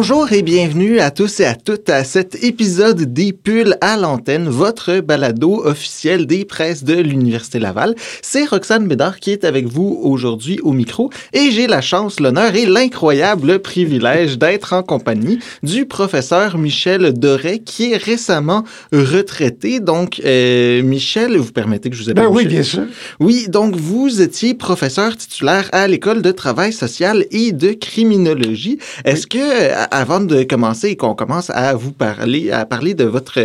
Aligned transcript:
Bonjour 0.00 0.32
et 0.32 0.42
bienvenue 0.42 1.00
à 1.00 1.10
tous 1.10 1.40
et 1.40 1.44
à 1.44 1.56
toutes 1.56 1.90
à 1.90 2.04
cet 2.04 2.44
épisode 2.44 3.12
des 3.12 3.32
Pulls 3.32 3.76
à 3.80 3.96
l'antenne, 3.96 4.48
votre 4.48 5.00
balado 5.00 5.60
officiel 5.64 6.24
des 6.28 6.44
presses 6.44 6.84
de 6.84 6.94
l'Université 6.94 7.58
Laval. 7.58 7.96
C'est 8.22 8.44
Roxane 8.44 8.86
Bédard 8.86 9.18
qui 9.18 9.32
est 9.32 9.42
avec 9.42 9.66
vous 9.66 9.98
aujourd'hui 10.00 10.60
au 10.62 10.70
micro 10.72 11.10
et 11.32 11.50
j'ai 11.50 11.66
la 11.66 11.80
chance, 11.80 12.20
l'honneur 12.20 12.54
et 12.54 12.64
l'incroyable 12.64 13.58
privilège 13.58 14.38
d'être 14.38 14.72
en 14.72 14.84
compagnie 14.84 15.40
du 15.64 15.84
professeur 15.84 16.58
Michel 16.58 17.12
Doré 17.12 17.58
qui 17.58 17.92
est 17.92 17.96
récemment 17.96 18.62
retraité. 18.92 19.80
Donc, 19.80 20.22
euh, 20.24 20.80
Michel, 20.80 21.36
vous 21.38 21.50
permettez 21.50 21.90
que 21.90 21.96
je 21.96 22.04
vous 22.04 22.10
appelle 22.10 22.22
Ben 22.22 22.30
oui, 22.30 22.44
Michel? 22.44 22.52
bien 22.52 22.62
sûr. 22.62 22.82
Oui, 23.18 23.46
donc 23.48 23.74
vous 23.74 24.22
étiez 24.22 24.54
professeur 24.54 25.16
titulaire 25.16 25.68
à 25.72 25.88
l'École 25.88 26.22
de 26.22 26.30
travail 26.30 26.72
social 26.72 27.26
et 27.32 27.50
de 27.50 27.72
criminologie. 27.72 28.78
Est-ce 29.04 29.26
que, 29.26 29.38
euh, 29.38 29.87
avant 29.90 30.20
de 30.20 30.42
commencer 30.42 30.88
et 30.88 30.96
qu'on 30.96 31.14
commence 31.14 31.50
à 31.50 31.74
vous 31.74 31.92
parler, 31.92 32.50
à 32.50 32.64
parler 32.66 32.94
de 32.94 33.04
votre, 33.04 33.38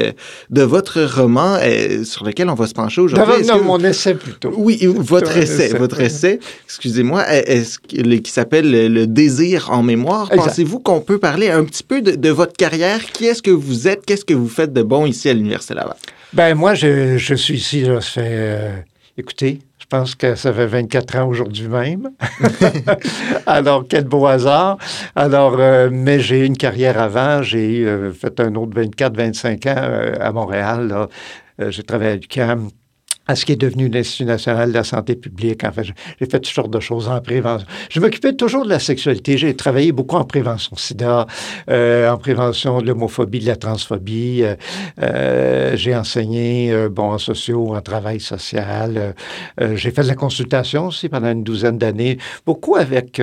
de 0.49 0.61
votre 0.61 1.01
roman 1.03 1.57
euh, 1.61 2.03
sur 2.03 2.23
lequel 2.25 2.49
on 2.49 2.53
va 2.55 2.67
se 2.67 2.73
pencher 2.73 3.01
aujourd'hui, 3.01 3.45
non, 3.47 3.61
mon 3.63 3.79
essai 3.83 4.15
plutôt. 4.15 4.53
oui, 4.57 4.79
votre 4.85 5.33
Ton 5.33 5.39
essai, 5.41 5.65
essai. 5.67 5.77
votre 5.77 5.99
essai, 6.01 6.39
excusez-moi, 6.65 7.27
est-ce 7.29 7.77
le- 7.95 8.17
qui 8.17 8.31
s'appelle 8.31 8.69
le, 8.93 9.07
désir 9.07 9.69
en 9.71 9.83
mémoire? 9.83 10.29
Pensez-vous 10.29 10.79
qu'on 10.79 11.01
peut 11.01 11.17
parler 11.19 11.49
un 11.49 11.63
petit 11.63 11.83
peu 11.83 12.01
de, 12.01 12.11
de 12.11 12.29
votre 12.29 12.53
carrière? 12.53 13.03
Qui 13.11 13.25
est-ce 13.25 13.41
que 13.41 13.51
vous 13.51 13.87
êtes? 13.87 14.05
Qu'est-ce 14.05 14.25
que 14.25 14.33
vous 14.33 14.47
faites 14.49 14.73
de 14.73 14.81
bon 14.83 15.05
ici 15.05 15.29
à 15.29 15.33
l'Université 15.33 15.73
Laval? 15.73 15.95
Ben 16.33 16.55
moi, 16.55 16.73
je, 16.73 17.17
je 17.17 17.35
suis 17.35 17.55
ici, 17.55 17.81
là, 17.81 18.01
ça 18.01 18.09
fait... 18.09 18.21
euh, 18.25 18.75
écoutez, 19.17 19.59
pense 19.93 20.15
que 20.15 20.33
ça 20.33 20.51
fait 20.51 20.65
24 20.65 21.17
ans 21.17 21.27
aujourd'hui 21.27 21.67
même. 21.67 22.09
Alors, 23.45 23.85
quel 23.87 24.05
beau 24.05 24.25
hasard. 24.25 24.79
Alors, 25.15 25.57
euh, 25.59 25.89
mais 25.91 26.19
j'ai 26.19 26.39
eu 26.39 26.45
une 26.45 26.57
carrière 26.57 26.99
avant. 26.99 27.43
J'ai 27.43 27.85
euh, 27.85 28.11
fait 28.11 28.39
un 28.39 28.55
autre 28.55 28.73
24-25 28.81 29.69
ans 29.69 29.75
euh, 29.77 30.15
à 30.19 30.31
Montréal. 30.31 31.07
j'ai 31.59 31.83
travaillé 31.83 32.11
à 32.11 32.15
l'UQAM 32.15 32.69
à 33.27 33.35
ce 33.35 33.45
qui 33.45 33.53
est 33.53 33.57
devenu 33.57 33.87
l'Institut 33.87 34.25
national 34.25 34.69
de 34.69 34.73
la 34.73 34.83
santé 34.83 35.15
publique. 35.15 35.63
En 35.63 35.71
fait, 35.71 35.83
j'ai 35.83 36.25
fait 36.25 36.39
toutes 36.39 36.47
sortes 36.47 36.71
de 36.71 36.79
choses 36.79 37.07
en 37.07 37.21
prévention. 37.21 37.65
Je 37.89 37.99
m'occupais 37.99 38.33
toujours 38.33 38.65
de 38.65 38.69
la 38.69 38.79
sexualité. 38.79 39.37
J'ai 39.37 39.55
travaillé 39.55 39.91
beaucoup 39.91 40.17
en 40.17 40.25
prévention 40.25 40.75
sida, 40.75 41.25
euh, 41.69 42.09
en 42.09 42.17
prévention 42.17 42.81
de 42.81 42.87
l'homophobie, 42.87 43.39
de 43.39 43.47
la 43.47 43.55
transphobie. 43.55 44.43
Euh, 44.43 44.55
euh, 45.01 45.75
j'ai 45.75 45.95
enseigné, 45.95 46.71
euh, 46.71 46.89
bon, 46.89 47.11
en 47.11 47.17
sociaux, 47.17 47.75
en 47.75 47.81
travail 47.81 48.19
social. 48.19 49.15
J'ai 49.59 49.91
fait 49.91 50.03
de 50.03 50.07
la 50.07 50.15
consultation 50.15 50.87
aussi 50.87 51.09
pendant 51.09 51.31
une 51.31 51.43
douzaine 51.43 51.77
d'années, 51.77 52.17
beaucoup 52.45 52.75
avec 52.75 53.21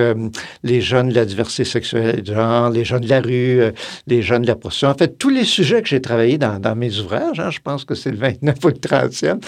les 0.63 0.81
jeunes 0.81 1.09
de 1.09 1.15
la 1.15 1.25
diversité 1.25 1.63
sexuelle 1.63 2.23
de 2.23 2.33
genre, 2.33 2.69
les 2.69 2.85
jeunes 2.85 3.01
de 3.01 3.09
la 3.09 3.21
rue, 3.21 3.61
les 4.07 4.21
jeunes 4.21 4.43
de 4.43 4.47
la 4.47 4.55
prostitution. 4.55 4.89
En 4.89 4.95
fait, 4.95 5.17
tous 5.17 5.29
les 5.29 5.43
sujets 5.43 5.81
que 5.81 5.87
j'ai 5.87 6.01
travaillés 6.01 6.37
dans, 6.37 6.59
dans 6.59 6.75
mes 6.75 6.99
ouvrages, 6.99 7.39
hein, 7.39 7.49
je 7.51 7.59
pense 7.59 7.85
que 7.85 7.95
c'est 7.95 8.11
le 8.11 8.17
29 8.17 8.55
ou 8.63 8.67
le 8.67 8.73
30e, 8.73 9.39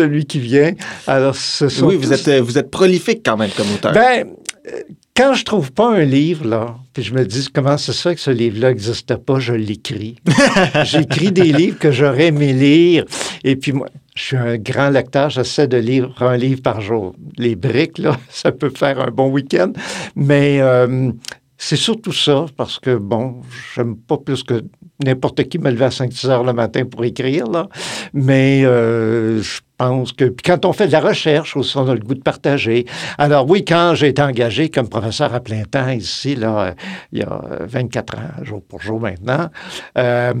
celui 0.00 0.24
qui 0.24 0.38
vient. 0.38 0.72
Alors, 1.06 1.36
ce 1.36 1.68
sont 1.68 1.86
Oui, 1.86 1.96
vous 1.96 2.12
êtes, 2.12 2.28
euh, 2.28 2.40
vous 2.40 2.58
êtes 2.58 2.70
prolifique 2.70 3.20
quand 3.24 3.36
même 3.36 3.50
comme 3.56 3.70
auteur. 3.72 3.92
ben, 3.92 4.26
euh, 4.66 4.80
quand 5.16 5.34
je 5.34 5.44
trouve 5.44 5.72
pas 5.72 5.90
un 5.90 6.04
livre, 6.04 6.46
là, 6.46 6.76
puis 6.92 7.02
je 7.02 7.12
me 7.12 7.24
dis 7.24 7.48
comment 7.52 7.76
c'est 7.76 7.92
ça 7.92 8.14
que 8.14 8.20
ce 8.20 8.30
livre-là 8.30 8.70
n'existe 8.70 9.14
pas, 9.16 9.38
je 9.38 9.52
l'écris. 9.52 10.16
J'écris 10.84 11.32
des 11.32 11.52
livres 11.52 11.78
que 11.78 11.90
j'aurais 11.92 12.28
aimé 12.28 12.52
lire. 12.52 13.04
Et 13.44 13.56
puis 13.56 13.72
moi, 13.72 13.88
je 14.14 14.22
suis 14.22 14.36
un 14.36 14.56
grand 14.56 14.88
lecteur, 14.90 15.28
j'essaie 15.30 15.68
de 15.68 15.76
lire 15.76 16.14
un 16.20 16.36
livre 16.36 16.62
par 16.62 16.80
jour. 16.80 17.14
Les 17.36 17.56
briques, 17.56 17.98
là, 17.98 18.16
ça 18.30 18.52
peut 18.52 18.70
faire 18.74 19.00
un 19.00 19.10
bon 19.10 19.30
week-end. 19.30 19.72
Mais 20.16 20.60
euh, 20.60 21.12
c'est 21.58 21.76
surtout 21.76 22.12
ça, 22.12 22.46
parce 22.56 22.78
que, 22.78 22.96
bon, 22.96 23.42
j'aime 23.74 23.96
pas 23.96 24.16
plus 24.16 24.42
que 24.42 24.62
n'importe 25.04 25.44
qui 25.44 25.58
me 25.58 25.70
lever 25.70 25.84
à 25.84 25.90
5-6 25.90 26.28
heures 26.28 26.44
le 26.44 26.54
matin 26.54 26.84
pour 26.86 27.04
écrire, 27.04 27.46
là. 27.46 27.68
Mais 28.14 28.62
euh, 28.64 29.42
je 29.42 29.60
pense 29.80 30.12
que 30.12 30.26
puis 30.26 30.42
quand 30.44 30.66
on 30.66 30.74
fait 30.74 30.88
de 30.88 30.92
la 30.92 31.00
recherche 31.00 31.56
aussi, 31.56 31.74
on 31.78 31.88
a 31.88 31.94
le 31.94 32.00
goût 32.00 32.14
de 32.14 32.20
partager. 32.20 32.84
Alors 33.16 33.48
oui, 33.48 33.64
quand 33.64 33.94
j'ai 33.94 34.08
été 34.08 34.20
engagé 34.20 34.68
comme 34.68 34.88
professeur 34.88 35.34
à 35.34 35.40
plein 35.40 35.62
temps 35.62 35.88
ici, 35.88 36.34
là, 36.34 36.58
euh, 36.60 36.72
il 37.12 37.20
y 37.20 37.22
a 37.22 37.40
24 37.60 38.14
ans, 38.18 38.44
jour 38.44 38.62
pour 38.68 38.82
jour 38.82 39.00
maintenant, 39.00 39.48
euh, 39.96 40.34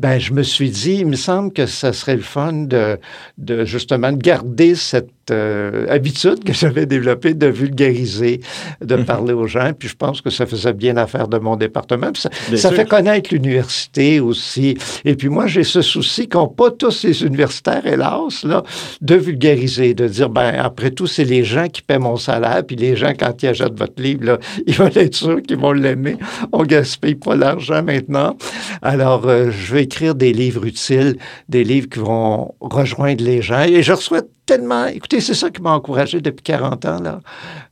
ben, 0.00 0.18
je 0.18 0.32
me 0.32 0.42
suis 0.42 0.70
dit, 0.70 0.96
il 1.00 1.06
me 1.06 1.14
semble 1.16 1.52
que 1.52 1.66
ça 1.66 1.92
serait 1.92 2.16
le 2.16 2.22
fun 2.22 2.52
de, 2.52 2.98
de 3.38 3.64
justement 3.64 4.10
de 4.10 4.18
garder 4.18 4.74
cette 4.74 5.10
euh, 5.30 5.86
habitude 5.88 6.42
que 6.42 6.52
j'avais 6.52 6.86
développée 6.86 7.34
de 7.34 7.46
vulgariser, 7.46 8.40
de 8.80 8.96
Mhm. 8.96 9.04
parler 9.04 9.32
aux 9.32 9.46
gens. 9.46 9.72
Puis 9.78 9.88
je 9.88 9.94
pense 9.94 10.20
que 10.20 10.30
ça 10.30 10.46
faisait 10.46 10.72
bien 10.72 10.94
l'affaire 10.94 11.28
de 11.28 11.38
mon 11.38 11.54
département. 11.54 12.10
Puis 12.12 12.24
ça, 12.58 12.72
fait 12.72 12.88
connaître 12.88 13.32
l'université 13.32 14.18
aussi. 14.18 14.76
Et 15.04 15.14
puis 15.14 15.28
moi, 15.28 15.46
j'ai 15.46 15.62
ce 15.62 15.82
souci 15.82 16.28
qu'ont 16.28 16.48
pas 16.48 16.72
tous 16.72 17.04
les 17.04 17.22
universitaires, 17.22 17.86
hélas, 17.86 18.42
là, 18.42 18.64
de 19.00 19.14
vulgariser, 19.14 19.94
de 19.94 20.08
dire, 20.08 20.28
ben 20.28 20.54
après 20.58 20.90
tout, 20.90 21.06
c'est 21.06 21.24
les 21.24 21.44
gens 21.44 21.68
qui 21.68 21.82
paient 21.82 21.98
mon 21.98 22.16
salaire, 22.16 22.62
puis 22.66 22.76
les 22.76 22.96
gens, 22.96 23.12
quand 23.18 23.42
ils 23.42 23.48
achètent 23.48 23.78
votre 23.78 24.00
livre, 24.02 24.24
là, 24.24 24.38
ils 24.66 24.74
vont 24.74 24.90
être 24.94 25.14
sûrs 25.14 25.42
qu'ils 25.42 25.58
vont 25.58 25.72
l'aimer. 25.72 26.16
On 26.52 26.64
gaspille 26.64 27.14
pas 27.14 27.36
l'argent 27.36 27.82
maintenant. 27.82 28.36
Alors, 28.82 29.26
euh, 29.26 29.50
je 29.50 29.74
vais 29.74 29.84
écrire 29.84 30.14
des 30.14 30.32
livres 30.32 30.66
utiles, 30.66 31.16
des 31.48 31.64
livres 31.64 31.88
qui 31.88 31.98
vont 31.98 32.54
rejoindre 32.60 33.24
les 33.24 33.42
gens. 33.42 33.62
Et 33.62 33.82
je 33.82 33.92
reçois 33.92 34.22
tellement, 34.46 34.86
écoutez, 34.86 35.20
c'est 35.20 35.34
ça 35.34 35.50
qui 35.50 35.62
m'a 35.62 35.72
encouragé 35.72 36.20
depuis 36.20 36.42
40 36.42 36.84
ans, 36.86 37.00
là. 37.00 37.20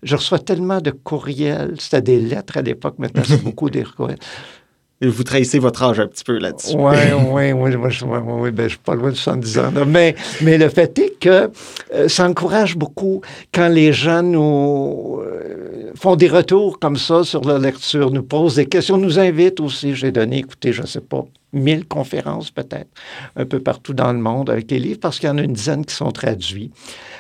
Je 0.03 0.15
reçois 0.15 0.39
tellement 0.39 0.81
de 0.81 0.91
courriels, 0.91 1.75
c'était 1.79 2.03
des 2.03 2.21
lettres 2.21 2.57
à 2.57 2.63
l'époque, 2.63 2.99
maintenant 2.99 3.23
c'est 3.27 3.43
beaucoup 3.45 3.69
des 3.69 3.83
courriels. 3.83 4.19
Vous 5.01 5.23
trahissez 5.23 5.61
votre 5.61 5.85
âge 5.85 6.01
un 6.01 6.09
petit 6.09 6.25
peu 6.25 6.39
là-dessus. 6.39 6.75
Oui, 6.77 6.97
oui, 7.31 7.53
oui, 7.53 7.77
moi, 7.77 7.89
je, 7.89 7.99
suis 8.69 8.79
pas 8.79 8.97
loin 8.97 9.11
de 9.11 9.15
70 9.15 9.59
ans. 9.59 9.73
Mais, 9.87 10.17
mais 10.41 10.59
le 10.59 10.69
fait 10.69 10.99
est 10.99 11.19
que 11.21 11.51
euh, 11.95 12.09
ça 12.09 12.29
encourage 12.29 12.77
beaucoup 12.77 13.21
quand 13.55 13.69
les 13.69 13.93
gens 13.93 14.25
nous 14.25 15.21
euh, 15.23 15.93
font 15.95 16.17
des 16.17 16.27
retours 16.27 16.81
comme 16.81 16.97
ça 16.97 17.23
sur 17.23 17.45
la 17.45 17.59
lecture, 17.59 18.11
nous 18.11 18.25
posent 18.25 18.57
des 18.57 18.67
questions, 18.67 18.97
nous 18.97 19.21
invitent 19.21 19.61
aussi. 19.61 19.95
J'ai 19.95 20.11
donné, 20.11 20.39
écoutez, 20.39 20.73
je 20.73 20.85
sais 20.85 21.01
pas, 21.01 21.25
1000 21.53 21.87
conférences 21.87 22.51
peut-être, 22.51 22.89
un 23.37 23.47
peu 23.47 23.61
partout 23.61 23.95
dans 23.95 24.13
le 24.13 24.19
monde 24.19 24.51
avec 24.51 24.71
les 24.71 24.79
livres, 24.79 25.01
parce 25.01 25.19
qu'il 25.19 25.29
y 25.29 25.33
en 25.33 25.39
a 25.39 25.43
une 25.43 25.53
dizaine 25.53 25.85
qui 25.85 25.95
sont 25.95 26.11
traduits. 26.11 26.71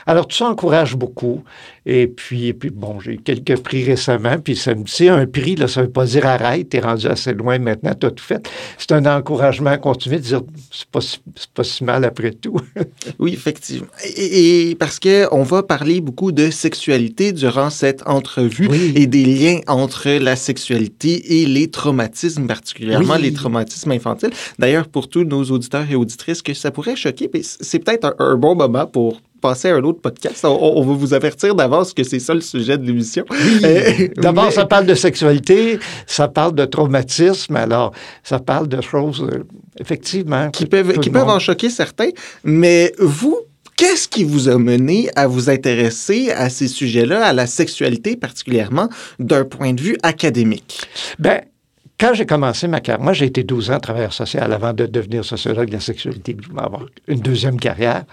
Alors, 0.08 0.26
tout 0.26 0.36
ça 0.36 0.46
encourage 0.46 0.96
beaucoup. 0.96 1.42
Et 1.86 2.06
puis, 2.06 2.48
et 2.48 2.52
puis 2.52 2.68
bon, 2.70 2.98
j'ai 3.00 3.12
eu 3.12 3.18
quelques 3.18 3.56
prix 3.60 3.82
récemment, 3.84 4.36
puis 4.38 4.56
ça 4.56 4.74
me 4.74 4.82
dit, 4.84 5.08
un 5.08 5.26
prix, 5.26 5.54
là, 5.54 5.68
ça 5.68 5.82
veut 5.82 5.90
pas 5.90 6.04
dire 6.04 6.26
arrête, 6.26 6.68
t'es 6.70 6.80
rendu 6.80 7.06
assez 7.06 7.32
loin 7.32 7.58
maintenant, 7.58 7.92
t'as 7.98 8.10
tout 8.10 8.22
fait. 8.24 8.46
C'est 8.76 8.92
un 8.92 9.06
encouragement 9.06 9.76
continu 9.78 10.16
de 10.16 10.20
dire, 10.20 10.42
c'est 10.70 10.86
pas, 10.86 11.00
si- 11.00 11.18
c'est 11.36 11.50
pas 11.50 11.64
si 11.64 11.84
mal 11.84 12.04
après 12.04 12.32
tout. 12.32 12.60
Oui, 13.18 13.32
effectivement. 13.32 13.86
Et, 14.16 14.70
et 14.70 14.74
parce 14.74 14.98
que 14.98 15.26
on 15.32 15.42
va 15.42 15.62
parler 15.62 16.00
beaucoup 16.00 16.30
de 16.32 16.50
sexualité 16.50 17.32
durant 17.32 17.70
cette 17.70 18.06
entrevue 18.06 18.68
Oui. 18.70 18.92
et 18.96 19.06
des 19.06 19.24
liens 19.24 19.60
entre 19.66 20.08
la 20.10 20.36
sexualité 20.36 21.40
et 21.42 21.46
les 21.46 21.68
traumatismes, 21.70 22.46
particulièrement 22.46 23.14
Oui. 23.14 23.22
les 23.22 23.32
traumatismes 23.32 23.90
infantiles. 23.92 24.30
D'ailleurs, 24.58 24.88
pour 24.88 25.08
tous 25.08 25.24
nos 25.24 25.44
auditeurs 25.44 25.86
et 25.90 25.94
auditrices, 25.96 26.42
que 26.42 26.54
ça 26.54 26.70
pourrait 26.70 26.96
choquer, 26.96 27.30
c'est 27.42 27.78
peut-être 27.78 28.04
un, 28.04 28.14
un 28.18 28.36
bon 28.36 28.54
moment 28.54 28.86
pour 28.86 29.20
passer 29.40 29.68
à 29.70 29.76
un 29.76 29.82
autre 29.82 30.00
podcast. 30.00 30.44
On, 30.44 30.48
on 30.76 30.84
va 30.84 30.94
vous 30.94 31.14
avertir 31.14 31.54
d'avance 31.54 31.92
que 31.94 32.02
c'est 32.04 32.18
ça 32.18 32.34
le 32.34 32.40
sujet 32.40 32.76
de 32.78 32.84
l'émission. 32.86 33.24
Euh, 33.64 34.08
D'abord, 34.16 34.46
mais- 34.46 34.50
ça 34.50 34.66
parle 34.66 34.86
de 34.86 34.94
sexualité, 34.94 35.78
ça 36.06 36.28
parle 36.28 36.54
de 36.54 36.64
traumatisme, 36.64 37.56
alors 37.56 37.92
ça 38.22 38.38
parle 38.38 38.68
de 38.68 38.80
choses, 38.80 39.22
euh, 39.30 39.44
effectivement. 39.80 40.50
qui 40.50 40.66
peuvent, 40.66 40.98
qui 40.98 41.10
peuvent 41.10 41.28
en 41.28 41.38
choquer 41.38 41.70
certains. 41.70 42.10
Mais 42.44 42.92
vous, 42.98 43.38
qu'est-ce 43.76 44.08
qui 44.08 44.24
vous 44.24 44.48
a 44.48 44.58
mené 44.58 45.08
à 45.16 45.26
vous 45.26 45.50
intéresser 45.50 46.30
à 46.32 46.50
ces 46.50 46.68
sujets-là, 46.68 47.24
à 47.24 47.32
la 47.32 47.46
sexualité 47.46 48.16
particulièrement, 48.16 48.88
d'un 49.18 49.44
point 49.44 49.72
de 49.72 49.80
vue 49.80 49.96
académique? 50.02 50.82
Ben, 51.18 51.40
quand 51.98 52.14
j'ai 52.14 52.26
commencé 52.26 52.68
ma 52.68 52.80
carrière, 52.80 53.02
moi 53.02 53.12
j'ai 53.12 53.26
été 53.26 53.42
12 53.42 53.72
ans 53.72 53.80
travailleur 53.80 54.12
social 54.12 54.52
avant 54.52 54.72
de 54.72 54.86
devenir 54.86 55.24
sociologue 55.24 55.68
de 55.68 55.74
la 55.74 55.80
sexualité, 55.80 56.36
je 56.40 56.48
voulais 56.48 56.62
avoir 56.62 56.86
une 57.08 57.20
deuxième 57.20 57.58
carrière. 57.58 58.04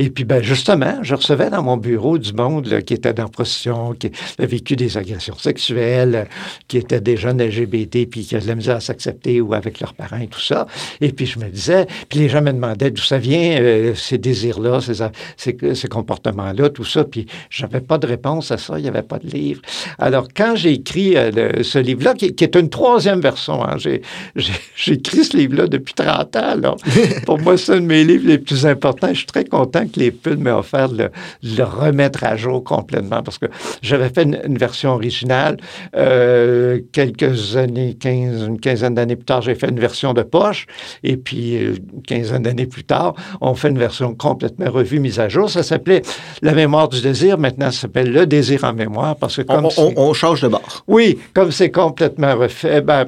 Et 0.00 0.10
puis, 0.10 0.24
ben, 0.24 0.40
justement, 0.40 0.98
je 1.02 1.16
recevais 1.16 1.50
dans 1.50 1.62
mon 1.62 1.76
bureau 1.76 2.18
du 2.18 2.32
monde 2.32 2.66
là, 2.66 2.80
qui 2.82 2.94
était 2.94 3.12
dans 3.12 3.24
la 3.24 3.28
prostitution, 3.28 3.94
qui 3.94 4.12
a 4.38 4.46
vécu 4.46 4.76
des 4.76 4.96
agressions 4.96 5.36
sexuelles, 5.36 6.28
qui 6.68 6.78
étaient 6.78 7.00
des 7.00 7.16
jeunes 7.16 7.42
LGBT, 7.42 8.08
puis 8.08 8.24
qui 8.24 8.36
avaient 8.36 8.54
de 8.54 8.70
à 8.70 8.78
s'accepter 8.78 9.40
ou 9.40 9.54
avec 9.54 9.80
leurs 9.80 9.94
parents 9.94 10.20
et 10.20 10.28
tout 10.28 10.40
ça. 10.40 10.68
Et 11.00 11.10
puis, 11.10 11.26
je 11.26 11.40
me 11.40 11.48
disais, 11.48 11.86
puis 12.08 12.20
les 12.20 12.28
gens 12.28 12.42
me 12.42 12.52
demandaient 12.52 12.92
d'où 12.92 13.02
ça 13.02 13.18
vient, 13.18 13.60
euh, 13.60 13.94
ces 13.96 14.18
désirs-là, 14.18 14.80
ces, 14.80 15.02
ces, 15.36 15.74
ces 15.74 15.88
comportements-là, 15.88 16.68
tout 16.68 16.84
ça. 16.84 17.02
Puis, 17.02 17.26
j'avais 17.50 17.80
pas 17.80 17.98
de 17.98 18.06
réponse 18.06 18.52
à 18.52 18.58
ça, 18.58 18.78
il 18.78 18.82
n'y 18.82 18.88
avait 18.88 19.02
pas 19.02 19.18
de 19.18 19.26
livre. 19.26 19.62
Alors, 19.98 20.28
quand 20.34 20.54
j'ai 20.54 20.74
écrit 20.74 21.16
euh, 21.16 21.64
ce 21.64 21.78
livre-là, 21.80 22.14
qui 22.14 22.26
est 22.26 22.54
une 22.54 22.70
troisième 22.70 23.17
même 23.18 23.22
version. 23.22 23.64
Hein. 23.64 23.76
J'ai 23.78 24.92
écrit 24.92 25.24
ce 25.24 25.36
livre-là 25.36 25.66
depuis 25.66 25.94
30 25.94 26.36
ans. 26.36 26.54
Là. 26.56 26.76
Pour 27.26 27.38
moi, 27.38 27.56
c'est 27.56 27.72
un 27.72 27.80
de 27.80 27.86
mes 27.86 28.04
livres 28.04 28.26
les 28.26 28.38
plus 28.38 28.66
importants. 28.66 29.08
Je 29.08 29.18
suis 29.18 29.26
très 29.26 29.44
content 29.44 29.86
que 29.86 29.98
les 29.98 30.10
Pulls 30.10 30.38
m'aient 30.38 30.50
offert 30.50 30.88
de 30.88 31.10
le, 31.42 31.64
remettre 31.64 32.24
à 32.24 32.36
jour 32.36 32.64
complètement 32.64 33.22
parce 33.22 33.38
que 33.38 33.46
j'avais 33.82 34.08
fait 34.08 34.22
une, 34.22 34.58
version 34.58 34.90
originale. 34.90 35.56
Euh, 35.96 36.80
quelques 36.92 37.56
années, 37.56 37.96
15, 37.98 38.46
une 38.48 38.60
quinzaine 38.60 38.94
d'années 38.94 39.16
plus 39.16 39.24
tard, 39.24 39.42
j'ai 39.42 39.54
fait 39.54 39.68
une 39.68 39.80
version 39.80 40.14
de 40.14 40.22
poche. 40.22 40.66
Et 41.02 41.16
puis, 41.16 41.56
euh, 41.56 41.74
une 41.94 42.02
quinzaine 42.02 42.42
d'années 42.42 42.66
plus 42.66 42.84
tard, 42.84 43.14
on 43.40 43.54
fait 43.54 43.68
une 43.68 43.78
version 43.78 44.14
complètement 44.14 44.70
revue, 44.70 45.00
mise 45.00 45.20
à 45.20 45.28
jour. 45.28 45.50
Ça 45.50 45.62
s'appelait 45.62 46.02
La 46.42 46.52
mémoire 46.54 46.88
du 46.88 47.00
désir. 47.00 47.38
Maintenant, 47.38 47.70
ça 47.70 47.82
s'appelle 47.82 48.12
Le 48.12 48.26
désir 48.26 48.64
en 48.64 48.72
mémoire 48.72 49.16
parce 49.16 49.36
que 49.36 49.42
comme 49.42 49.68
on, 49.96 50.12
change 50.12 50.42
de 50.42 50.48
bord. 50.48 50.84
Oui, 50.86 51.18
comme 51.34 51.52
c'est 51.52 51.70
complètement 51.70 52.34
refait, 52.36 52.80
ben, 52.80 53.07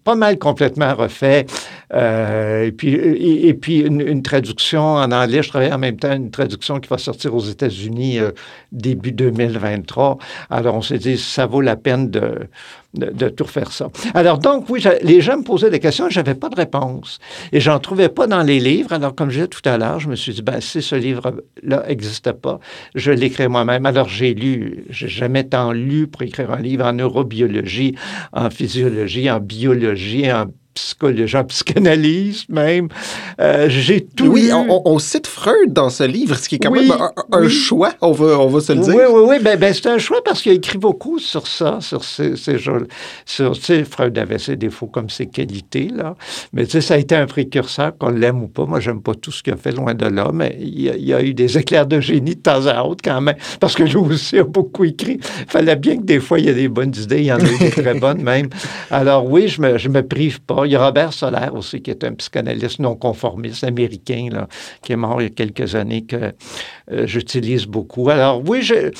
pas 0.03 0.15
mal 0.15 0.37
complètement 0.39 0.93
refait. 0.95 1.45
Euh, 1.93 2.65
et 2.65 2.71
puis, 2.71 2.93
et, 2.93 3.53
puis 3.53 3.79
une, 3.79 4.21
traduction 4.21 4.81
en 4.81 5.11
anglais. 5.11 5.43
Je 5.43 5.49
travaille 5.49 5.73
en 5.73 5.77
même 5.77 5.97
temps 5.97 6.13
une 6.13 6.31
traduction 6.31 6.79
qui 6.79 6.89
va 6.89 6.97
sortir 6.97 7.35
aux 7.35 7.41
États-Unis 7.41 8.19
euh, 8.19 8.31
début 8.71 9.11
2023. 9.11 10.17
Alors, 10.49 10.75
on 10.75 10.81
s'est 10.81 10.97
dit, 10.97 11.17
ça 11.17 11.45
vaut 11.45 11.61
la 11.61 11.75
peine 11.75 12.09
de, 12.09 12.47
de, 12.93 13.29
tout 13.29 13.45
refaire 13.45 13.71
ça. 13.71 13.89
Alors, 14.13 14.37
donc, 14.37 14.69
oui, 14.69 14.83
les 15.01 15.21
gens 15.21 15.37
me 15.37 15.43
posaient 15.43 15.69
des 15.69 15.79
questions 15.79 16.07
et 16.07 16.11
je 16.11 16.19
n'avais 16.19 16.35
pas 16.35 16.49
de 16.49 16.55
réponse. 16.55 17.19
Et 17.51 17.59
j'en 17.59 17.79
trouvais 17.79 18.09
pas 18.09 18.27
dans 18.27 18.43
les 18.43 18.59
livres. 18.59 18.93
Alors, 18.93 19.15
comme 19.15 19.29
je 19.29 19.35
disais 19.35 19.47
tout 19.47 19.61
à 19.65 19.77
l'heure, 19.77 19.99
je 19.99 20.09
me 20.09 20.15
suis 20.15 20.33
dit, 20.33 20.41
ben, 20.41 20.59
si 20.59 20.81
ce 20.81 20.95
livre-là 20.95 21.83
n'existe 21.87 22.31
pas, 22.33 22.59
je 22.95 23.11
l'écris 23.11 23.47
moi-même. 23.47 23.85
Alors, 23.85 24.09
j'ai 24.09 24.33
lu, 24.33 24.85
j'ai 24.89 25.07
jamais 25.07 25.43
tant 25.43 25.71
lu 25.71 26.07
pour 26.07 26.21
écrire 26.23 26.51
un 26.51 26.61
livre 26.61 26.85
en 26.85 26.93
neurobiologie, 26.93 27.95
en 28.33 28.49
physiologie, 28.49 29.29
en 29.29 29.39
biologie, 29.39 29.90
en 30.25 30.53
psychologie, 30.73 31.37
en 31.37 31.43
psychanalyse 31.43 32.45
même. 32.49 32.89
Euh, 33.39 33.67
j'ai 33.69 34.01
tout 34.01 34.27
Oui, 34.27 34.49
On, 34.53 34.99
cite 34.99 35.27
Freud 35.27 35.73
dans 35.73 35.89
ce 35.89 36.03
livre, 36.03 36.35
ce 36.35 36.47
qui 36.47 36.55
est 36.55 36.59
quand 36.59 36.71
même 36.71 36.91
un, 37.31 37.47
choix, 37.49 37.93
on 38.01 38.11
va, 38.11 38.39
on 38.39 38.47
va 38.47 38.61
se 38.61 38.73
le 38.73 38.81
dire. 38.81 38.95
Oui, 38.95 39.03
oui, 39.09 39.21
oui. 39.27 39.35
Ben, 39.41 39.57
ben 39.57 39.73
c'est 39.73 39.87
un 39.87 39.97
choix 39.97 40.23
parce 40.23 40.41
qu'il 40.41 40.51
a 40.51 40.55
écrit 40.55 40.77
beaucoup 40.77 41.19
sur 41.19 41.47
ça, 41.47 41.79
sur 41.81 42.03
ces, 42.03 42.35
ces 42.35 42.57
sur, 43.25 43.55
Freud 43.89 44.17
avait 44.17 44.37
ses 44.37 44.55
défauts 44.55 44.87
comme 44.87 45.09
ses 45.09 45.27
qualités, 45.27 45.89
là. 45.93 46.15
Mais 46.53 46.65
tu 46.65 46.71
sais, 46.71 46.81
ça 46.81 46.93
a 46.95 46.97
été 46.97 47.15
un 47.15 47.25
précurseur, 47.25 47.97
qu'on 47.97 48.09
l'aime 48.09 48.43
ou 48.43 48.47
pas. 48.47 48.65
Moi, 48.65 48.79
j'aime 48.79 49.01
pas 49.01 49.13
tout 49.13 49.31
ce 49.31 49.43
qu'il 49.43 49.53
a 49.53 49.57
fait 49.57 49.71
loin 49.71 49.93
de 49.93 50.05
là, 50.05 50.31
mais 50.33 50.57
il 50.59 50.81
y, 50.81 51.13
a, 51.13 51.21
eu 51.21 51.33
des 51.33 51.57
éclairs 51.57 51.87
de 51.87 51.99
génie 51.99 52.35
de 52.35 52.41
temps 52.41 52.65
à 52.67 52.83
autre 52.83 53.01
quand 53.03 53.21
même, 53.21 53.35
parce 53.59 53.75
que 53.75 53.83
lui 53.83 53.95
aussi 53.95 54.37
a 54.37 54.43
beaucoup 54.43 54.85
écrit. 54.85 55.19
Il 55.39 55.51
fallait 55.51 55.75
bien 55.75 55.97
que 55.97 56.03
des 56.03 56.19
fois, 56.19 56.39
il 56.39 56.45
y 56.45 56.49
ait 56.49 56.53
des 56.53 56.69
bonnes 56.69 56.93
idées, 56.95 57.19
il 57.19 57.25
y 57.25 57.33
en 57.33 57.39
a 57.39 57.43
des 57.43 57.69
très 57.69 57.93
bonnes 57.93 58.21
même. 58.21 58.49
Alors 58.89 59.29
oui, 59.29 59.47
je 59.47 59.61
me, 59.61 59.77
je 59.77 59.89
me 59.89 60.03
prive 60.03 60.41
pas. 60.41 60.60
Il 60.65 60.71
y 60.71 60.75
a 60.75 60.85
Robert 60.85 61.13
Solaire 61.13 61.53
aussi, 61.55 61.81
qui 61.81 61.91
est 61.91 62.03
un 62.03 62.13
psychanalyste 62.13 62.79
non 62.79 62.95
conformiste 62.95 63.63
américain, 63.63 64.29
là, 64.31 64.47
qui 64.81 64.93
est 64.93 64.95
mort 64.95 65.21
il 65.21 65.25
y 65.25 65.27
a 65.27 65.29
quelques 65.29 65.75
années, 65.75 66.03
que 66.03 66.33
euh, 66.91 67.07
j'utilise 67.07 67.65
beaucoup. 67.65 68.09
Alors 68.09 68.41
oui, 68.47 68.61
je, 68.61 68.91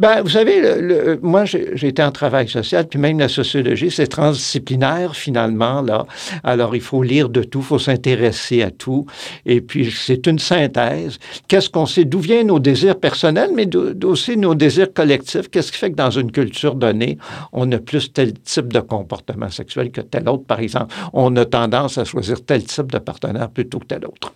ben, 0.00 0.22
vous 0.22 0.30
savez, 0.30 1.18
moi, 1.20 1.44
j'ai 1.44 1.86
été 1.86 2.02
en 2.02 2.10
travail 2.10 2.48
social, 2.48 2.88
puis 2.88 2.98
même 2.98 3.18
la 3.18 3.28
sociologie, 3.28 3.90
c'est 3.90 4.06
transdisciplinaire 4.06 5.14
finalement. 5.14 5.82
là. 5.82 6.06
Alors, 6.42 6.74
il 6.74 6.80
faut 6.80 7.02
lire 7.02 7.28
de 7.28 7.42
tout, 7.42 7.58
il 7.58 7.64
faut 7.66 7.78
s'intéresser 7.78 8.62
à 8.62 8.70
tout. 8.70 9.04
Et 9.44 9.60
puis, 9.60 9.92
c'est 9.94 10.26
une 10.26 10.38
synthèse. 10.38 11.18
Qu'est-ce 11.48 11.68
qu'on 11.68 11.84
sait? 11.84 12.06
D'où 12.06 12.20
viennent 12.20 12.46
nos 12.46 12.58
désirs 12.58 12.98
personnels, 12.98 13.50
mais 13.54 13.68
aussi 14.04 14.38
nos 14.38 14.54
désirs 14.54 14.90
collectifs? 14.94 15.50
Qu'est-ce 15.50 15.70
qui 15.70 15.76
fait 15.76 15.90
que 15.90 15.96
dans 15.96 16.10
une 16.10 16.32
culture 16.32 16.76
donnée, 16.76 17.18
on 17.52 17.70
a 17.70 17.78
plus 17.78 18.10
tel 18.10 18.32
type 18.32 18.72
de 18.72 18.80
comportement 18.80 19.50
sexuel 19.50 19.90
que 19.90 20.00
tel 20.00 20.26
autre, 20.30 20.44
par 20.44 20.60
exemple? 20.60 20.94
On 21.12 21.36
a 21.36 21.44
tendance 21.44 21.98
à 21.98 22.06
choisir 22.06 22.42
tel 22.42 22.64
type 22.64 22.90
de 22.90 22.98
partenaire 22.98 23.50
plutôt 23.50 23.78
que 23.78 23.86
tel 23.86 24.06
autre. 24.06 24.32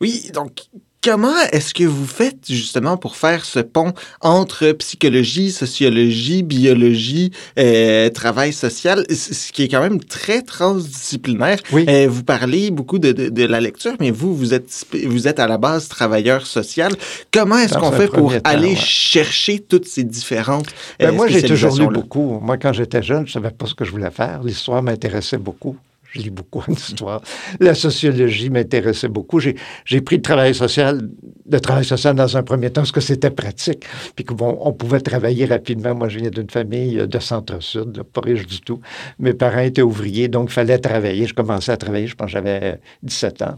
Oui, 0.00 0.30
donc 0.32 0.52
Comment 1.02 1.34
est-ce 1.50 1.74
que 1.74 1.82
vous 1.82 2.06
faites 2.06 2.46
justement 2.48 2.96
pour 2.96 3.16
faire 3.16 3.44
ce 3.44 3.58
pont 3.58 3.92
entre 4.20 4.70
psychologie, 4.70 5.50
sociologie, 5.50 6.44
biologie, 6.44 7.32
euh, 7.58 8.08
travail 8.08 8.52
social, 8.52 9.04
ce 9.10 9.50
qui 9.50 9.64
est 9.64 9.68
quand 9.68 9.80
même 9.80 9.98
très 9.98 10.42
transdisciplinaire. 10.42 11.58
Oui. 11.72 11.86
Euh, 11.88 12.06
vous 12.08 12.22
parlez 12.22 12.70
beaucoup 12.70 13.00
de, 13.00 13.10
de, 13.10 13.44
la 13.44 13.60
lecture, 13.60 13.94
mais 13.98 14.12
vous, 14.12 14.32
vous 14.36 14.54
êtes, 14.54 14.86
vous 15.04 15.26
êtes 15.26 15.40
à 15.40 15.48
la 15.48 15.58
base 15.58 15.88
travailleur 15.88 16.46
social. 16.46 16.92
Comment 17.32 17.58
est-ce 17.58 17.76
qu'on 17.76 17.90
fait 17.90 18.06
pour 18.06 18.32
aller 18.44 18.76
chercher 18.76 19.58
toutes 19.58 19.88
ces 19.88 20.04
différentes 20.04 20.68
ben, 21.00 21.10
Moi, 21.10 21.26
j'ai 21.26 21.42
toujours 21.42 21.76
lu 21.80 21.88
beaucoup. 21.88 22.38
Moi, 22.40 22.58
quand 22.58 22.72
j'étais 22.72 23.02
jeune, 23.02 23.26
je 23.26 23.32
savais 23.32 23.50
pas 23.50 23.66
ce 23.66 23.74
que 23.74 23.84
je 23.84 23.90
voulais 23.90 24.12
faire. 24.12 24.44
L'histoire 24.44 24.80
m'intéressait 24.84 25.38
beaucoup. 25.38 25.76
Je 26.12 26.20
lis 26.20 26.30
beaucoup 26.30 26.62
en 26.68 26.72
histoire. 26.72 27.22
La 27.58 27.74
sociologie 27.74 28.50
m'intéressait 28.50 29.08
beaucoup. 29.08 29.40
J'ai 29.40 30.00
pris 30.02 30.16
le 30.16 30.22
travail 30.22 30.54
social, 30.54 31.08
le 31.50 31.60
travail 31.60 31.84
social 31.84 32.14
dans 32.14 32.36
un 32.36 32.42
premier 32.42 32.70
temps 32.70 32.82
parce 32.82 32.92
que 32.92 33.00
c'était 33.00 33.30
pratique, 33.30 33.84
puis 34.14 34.24
qu'on 34.24 34.58
on 34.60 34.72
pouvait 34.72 35.00
travailler 35.00 35.46
rapidement. 35.46 35.94
Moi, 35.94 36.08
je 36.08 36.18
viens 36.18 36.30
d'une 36.30 36.50
famille 36.50 37.06
de 37.06 37.18
centre-sud, 37.18 38.02
pas 38.02 38.20
riche 38.20 38.46
du 38.46 38.60
tout. 38.60 38.80
Mes 39.18 39.32
parents 39.32 39.60
étaient 39.60 39.82
ouvriers, 39.82 40.28
donc 40.28 40.50
il 40.50 40.52
fallait 40.52 40.78
travailler. 40.78 41.26
Je 41.26 41.34
commençais 41.34 41.72
à 41.72 41.78
travailler, 41.78 42.06
je 42.06 42.14
pense 42.14 42.26
que 42.26 42.32
j'avais 42.32 42.78
17 43.02 43.42
ans. 43.42 43.56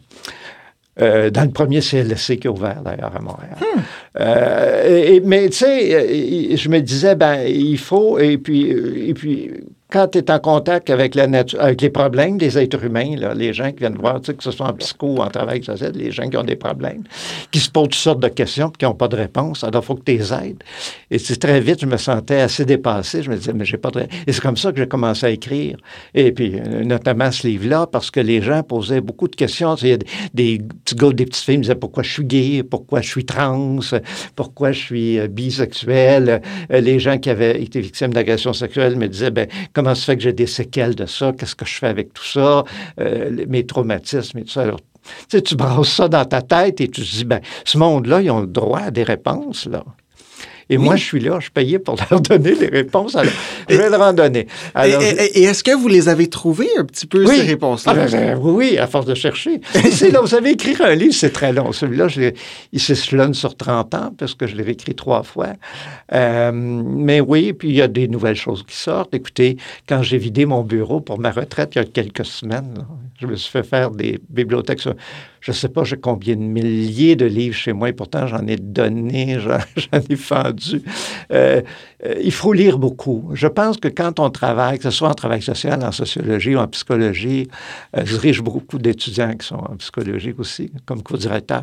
Euh, 1.00 1.28
dans 1.30 1.42
le 1.42 1.50
premier 1.50 1.80
CLSC 1.80 2.38
qui 2.38 2.46
a 2.46 2.52
ouvert 2.52 2.80
d'ailleurs 2.84 3.16
à 3.16 3.20
Montréal. 3.20 3.56
Hmm. 3.58 3.80
Euh, 4.20 5.20
mais 5.24 5.48
tu 5.48 5.56
sais, 5.56 6.56
je 6.56 6.68
me 6.68 6.78
disais, 6.78 7.16
ben, 7.16 7.40
il 7.48 7.78
faut, 7.78 8.20
et 8.20 8.38
puis, 8.38 8.70
et 8.70 9.12
puis 9.12 9.50
quand 9.94 10.08
tu 10.08 10.18
es 10.18 10.28
en 10.28 10.40
contact 10.40 10.90
avec 10.90 11.14
la 11.14 11.28
nature, 11.28 11.60
avec 11.60 11.80
les 11.80 11.88
problèmes 11.88 12.36
des 12.36 12.58
êtres 12.58 12.82
humains, 12.82 13.14
les 13.36 13.52
gens 13.52 13.70
qui 13.70 13.78
viennent 13.78 13.96
voir, 13.96 14.20
que 14.20 14.42
ce 14.42 14.50
soit 14.50 14.66
en 14.66 14.72
psycho 14.72 15.18
en 15.18 15.28
travail 15.28 15.62
social, 15.62 15.92
les 15.94 16.10
gens 16.10 16.28
qui 16.28 16.36
ont 16.36 16.42
des 16.42 16.56
problèmes, 16.56 17.04
qui 17.52 17.60
se 17.60 17.70
posent 17.70 17.84
toutes 17.84 17.94
sortes 17.94 18.18
de 18.18 18.26
questions 18.26 18.70
et 18.70 18.76
qui 18.76 18.84
n'ont 18.86 18.94
pas 18.94 19.06
de 19.06 19.14
réponse, 19.14 19.62
alors 19.62 19.84
il 19.84 19.86
faut 19.86 19.94
que 19.94 20.02
tu 20.02 20.16
les 20.16 20.32
aides. 20.32 20.64
Et 21.12 21.18
c'est 21.20 21.36
très 21.36 21.60
vite, 21.60 21.80
je 21.80 21.86
me 21.86 21.96
sentais 21.96 22.40
assez 22.40 22.64
dépassé. 22.64 23.22
Je 23.22 23.30
me 23.30 23.36
disais, 23.36 23.52
mais 23.52 23.64
j'ai 23.64 23.76
pas 23.76 23.92
de... 23.92 24.00
Et 24.26 24.32
c'est 24.32 24.40
comme 24.40 24.56
ça 24.56 24.72
que 24.72 24.78
j'ai 24.78 24.88
commencé 24.88 25.26
à 25.26 25.30
écrire. 25.30 25.76
Et 26.12 26.32
puis, 26.32 26.56
euh, 26.56 26.82
notamment 26.82 27.30
ce 27.30 27.46
livre-là, 27.46 27.86
parce 27.86 28.10
que 28.10 28.18
les 28.18 28.42
gens 28.42 28.64
posaient 28.64 29.00
beaucoup 29.00 29.28
de 29.28 29.36
questions. 29.36 29.76
Il 29.76 29.88
y 29.88 29.92
a 29.92 29.98
des, 30.34 30.58
petits 30.58 30.96
gars, 30.96 31.10
des 31.10 31.26
petites 31.26 31.44
filles 31.44 31.58
me 31.58 31.62
disaient 31.62 31.76
pourquoi 31.76 32.02
je 32.02 32.12
suis 32.14 32.24
gay, 32.24 32.64
pourquoi 32.64 33.00
je 33.00 33.08
suis 33.08 33.24
trans, 33.24 33.78
pourquoi 34.34 34.72
je 34.72 34.80
suis 34.80 35.20
euh, 35.20 35.28
bisexuel? 35.28 36.42
Euh, 36.72 36.80
les 36.80 36.98
gens 36.98 37.18
qui 37.18 37.30
avaient 37.30 37.62
été 37.62 37.80
victimes 37.80 38.12
d'agressions 38.12 38.52
sexuelles 38.52 38.96
me 38.96 39.06
disaient, 39.06 39.30
ben, 39.30 39.46
comment 39.84 39.94
se 39.94 40.04
fait 40.06 40.16
que 40.16 40.22
j'ai 40.22 40.32
des 40.32 40.46
séquelles 40.46 40.94
de 40.94 41.04
ça? 41.04 41.32
Qu'est-ce 41.38 41.54
que 41.54 41.66
je 41.66 41.74
fais 41.74 41.88
avec 41.88 42.14
tout 42.14 42.24
ça? 42.24 42.64
Euh, 42.98 43.44
mes 43.48 43.66
traumatismes 43.66 44.38
et 44.38 44.44
tout 44.44 44.50
ça. 44.50 44.64
Tu 44.64 44.76
sais, 45.28 45.42
tu 45.42 45.56
brasses 45.56 45.92
ça 45.92 46.08
dans 46.08 46.24
ta 46.24 46.40
tête 46.40 46.80
et 46.80 46.88
tu 46.88 47.02
te 47.02 47.06
dis, 47.06 47.24
ben, 47.24 47.40
ce 47.66 47.76
monde-là, 47.76 48.22
ils 48.22 48.30
ont 48.30 48.40
le 48.40 48.46
droit 48.46 48.80
à 48.80 48.90
des 48.90 49.02
réponses, 49.02 49.66
là. 49.66 49.84
Et 50.70 50.78
moi, 50.78 50.96
je 50.96 51.04
suis 51.04 51.20
là, 51.20 51.38
je 51.40 51.50
payais 51.50 51.78
pour 51.78 51.96
leur 52.10 52.20
donner 52.20 52.54
les 52.54 52.68
réponses. 52.68 53.16
Alors, 53.16 53.32
je 53.68 53.76
vais 53.76 53.90
leur 53.90 54.00
en 54.00 54.12
donner. 54.12 54.46
et, 54.84 55.42
est-ce 55.44 55.62
que 55.62 55.76
vous 55.76 55.88
les 55.88 56.08
avez 56.08 56.28
trouvées 56.28 56.70
un 56.78 56.84
petit 56.84 57.06
peu, 57.06 57.26
ces 57.26 57.42
réponses-là? 57.42 57.92
Ah, 57.96 58.06
ben, 58.10 58.38
oui, 58.40 58.78
à 58.78 58.86
force 58.86 59.06
de 59.06 59.14
chercher. 59.14 59.60
là, 60.12 60.20
vous 60.20 60.26
savez, 60.26 60.50
écrire 60.50 60.82
un 60.82 60.94
livre, 60.94 61.14
c'est 61.14 61.32
très 61.32 61.52
long. 61.52 61.72
Celui-là, 61.72 62.06
il 62.72 62.80
s'échelonne 62.80 63.34
sur 63.34 63.56
30 63.56 63.94
ans 63.94 64.14
parce 64.16 64.34
que 64.34 64.46
je 64.46 64.56
l'ai 64.56 64.68
écrit 64.70 64.94
trois 64.94 65.22
fois. 65.22 65.48
Euh, 66.12 66.50
mais 66.52 67.20
oui, 67.20 67.52
puis 67.52 67.68
il 67.68 67.76
y 67.76 67.82
a 67.82 67.88
des 67.88 68.08
nouvelles 68.08 68.36
choses 68.36 68.64
qui 68.66 68.76
sortent. 68.76 69.14
Écoutez, 69.14 69.56
quand 69.88 70.02
j'ai 70.02 70.18
vidé 70.18 70.46
mon 70.46 70.62
bureau 70.62 71.00
pour 71.00 71.18
ma 71.18 71.30
retraite 71.30 71.72
il 71.74 71.78
y 71.78 71.80
a 71.80 71.84
quelques 71.84 72.24
semaines, 72.24 72.86
je 73.20 73.26
me 73.26 73.36
suis 73.36 73.50
fait 73.50 73.62
faire 73.62 73.90
des 73.90 74.20
bibliothèques 74.28 74.82
je 75.44 75.50
ne 75.50 75.54
sais 75.54 75.68
pas 75.68 75.82
combien 76.00 76.36
de 76.36 76.40
milliers 76.40 77.16
de 77.16 77.26
livres 77.26 77.54
chez 77.54 77.74
moi, 77.74 77.90
et 77.90 77.92
pourtant 77.92 78.26
j'en 78.26 78.46
ai 78.46 78.56
donné, 78.56 79.38
j'en 79.40 79.58
ai 80.08 80.16
fendu. 80.16 80.80
Euh, 81.32 81.60
euh, 82.06 82.14
il 82.22 82.32
faut 82.32 82.54
lire 82.54 82.78
beaucoup. 82.78 83.28
Je 83.34 83.46
pense 83.46 83.76
que 83.76 83.88
quand 83.88 84.20
on 84.20 84.30
travaille, 84.30 84.78
que 84.78 84.84
ce 84.84 84.90
soit 84.90 85.10
en 85.10 85.14
travail 85.14 85.42
social, 85.42 85.84
en 85.84 85.92
sociologie 85.92 86.56
ou 86.56 86.60
en 86.60 86.68
psychologie, 86.68 87.46
euh, 87.94 88.02
je 88.06 88.14
dirige 88.14 88.40
beaucoup 88.40 88.78
d'étudiants 88.78 89.34
qui 89.34 89.46
sont 89.46 89.56
en 89.56 89.76
psychologie 89.76 90.34
aussi, 90.38 90.72
comme 90.86 91.02
co-directeur 91.02 91.60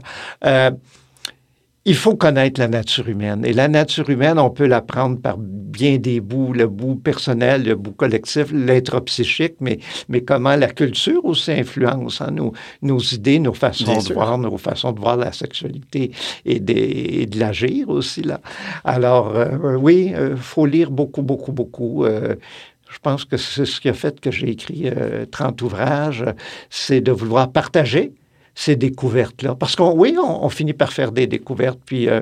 il 1.86 1.96
faut 1.96 2.16
connaître 2.16 2.60
la 2.60 2.68
nature 2.68 3.10
humaine. 3.10 3.44
Et 3.44 3.54
la 3.54 3.68
nature 3.68 4.10
humaine, 4.10 4.38
on 4.38 4.52
peut 4.52 4.68
l'apprendre 4.68 5.20
par 5.20 5.38
bien 5.40 5.98
des 5.98 6.20
bouts, 6.20 6.54
le 6.54 6.68
bout 6.68 6.96
personnel, 6.96 7.64
le 7.64 7.76
bout 7.76 7.94
collectif, 7.94 8.52
l'être 8.54 9.00
psychique, 9.02 9.56
mais, 9.62 9.80
mais 10.08 10.22
comment 10.22 10.56
la 10.56 10.68
culture 10.68 11.26
aussi 11.26 11.52
influence 11.52 12.22
hein, 12.22 12.32
nos, 12.32 12.54
nos, 12.84 13.00
idées, 13.00 13.40
nos 13.40 13.54
façons 13.54 13.98
de 13.98 14.14
voir, 14.14 14.38
nos 14.38 14.58
façons 14.58 14.92
de 14.92 15.00
voir 15.00 15.18
la 15.18 15.32
sexualité 15.32 16.12
et 16.46 16.60
de, 16.60 17.26
de 17.26 17.40
l'agir 17.40 17.90
aussi. 17.90 18.22
Là. 18.22 18.42
Alors, 18.84 19.36
euh, 19.36 19.76
oui, 19.76 20.08
il 20.10 20.16
euh, 20.16 20.38
faut 20.38 20.68
lire 20.68 20.92
beaucoup, 20.92 21.24
beaucoup, 21.24 21.52
beaucoup. 21.52 22.06
Euh, 22.06 22.36
je 22.92 23.00
pense 23.02 23.26
que 23.26 23.38
c'est 23.38 23.66
ce 23.66 23.82
qui 23.82 23.90
a 23.90 23.94
fait 23.94 24.20
que 24.20 24.30
j'ai 24.30 24.50
écrit 24.50 24.92
30 25.32 25.62
ouvrages, 25.62 26.26
c'est 26.70 27.00
de 27.00 27.14
vouloir 27.14 27.50
partager 27.50 28.12
ces 28.54 28.76
découvertes-là. 28.76 29.56
Parce 29.56 29.76
qu'on, 29.76 29.94
oui, 29.94 30.16
on, 30.22 30.50
finit 30.50 30.74
par 30.74 30.92
faire 30.92 31.12
des 31.12 31.26
découvertes. 31.26 31.80
Puis, 31.86 32.10
euh, 32.10 32.22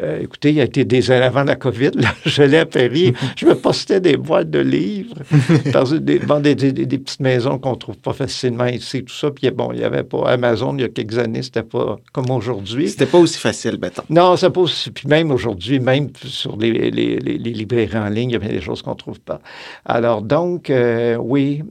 euh, 0.00 0.20
écoutez, 0.22 0.50
il 0.50 0.56
y 0.56 0.60
a 0.60 0.64
été 0.64 0.84
des 0.84 1.10
années 1.10 1.26
avant 1.26 1.44
la 1.44 1.56
COVID, 1.56 1.92
l'ai 2.38 2.58
à 2.58 2.66
Paris, 2.66 3.12
je 3.36 3.46
me 3.46 3.54
postais 3.54 4.00
des 4.00 4.16
boîtes 4.16 4.50
de 4.50 4.60
livres 4.60 5.16
dans 5.72 6.40
des, 6.40 6.54
des, 6.54 6.98
petites 6.98 7.20
maisons 7.20 7.58
qu'on 7.58 7.74
trouve 7.76 7.98
pas 7.98 8.12
facilement 8.12 8.66
ici, 8.66 9.04
tout 9.04 9.14
ça. 9.14 9.30
Puis, 9.30 9.50
bon, 9.50 9.72
il 9.72 9.80
y 9.80 9.84
avait 9.84 10.04
pas 10.04 10.30
Amazon 10.30 10.74
il 10.76 10.82
y 10.82 10.84
a 10.84 10.88
quelques 10.88 11.18
années, 11.18 11.42
c'était 11.42 11.62
pas 11.62 11.98
comme 12.12 12.30
aujourd'hui. 12.30 12.88
C'était 12.88 13.06
pas 13.06 13.18
aussi 13.18 13.38
facile, 13.38 13.78
mettons. 13.80 14.02
Non, 14.08 14.36
c'est 14.36 14.50
pas 14.50 14.60
aussi. 14.60 14.90
Puis 14.90 15.08
même 15.08 15.30
aujourd'hui, 15.30 15.80
même 15.80 16.08
sur 16.24 16.56
les, 16.56 16.90
les, 16.90 17.18
les, 17.18 17.38
librairies 17.38 17.98
en 17.98 18.08
ligne, 18.08 18.30
il 18.30 18.32
y 18.34 18.36
a 18.36 18.48
des 18.48 18.60
choses 18.60 18.82
qu'on 18.82 18.94
trouve 18.94 19.20
pas. 19.20 19.40
Alors, 19.84 20.22
donc, 20.22 20.70
euh, 20.70 21.16
oui. 21.16 21.62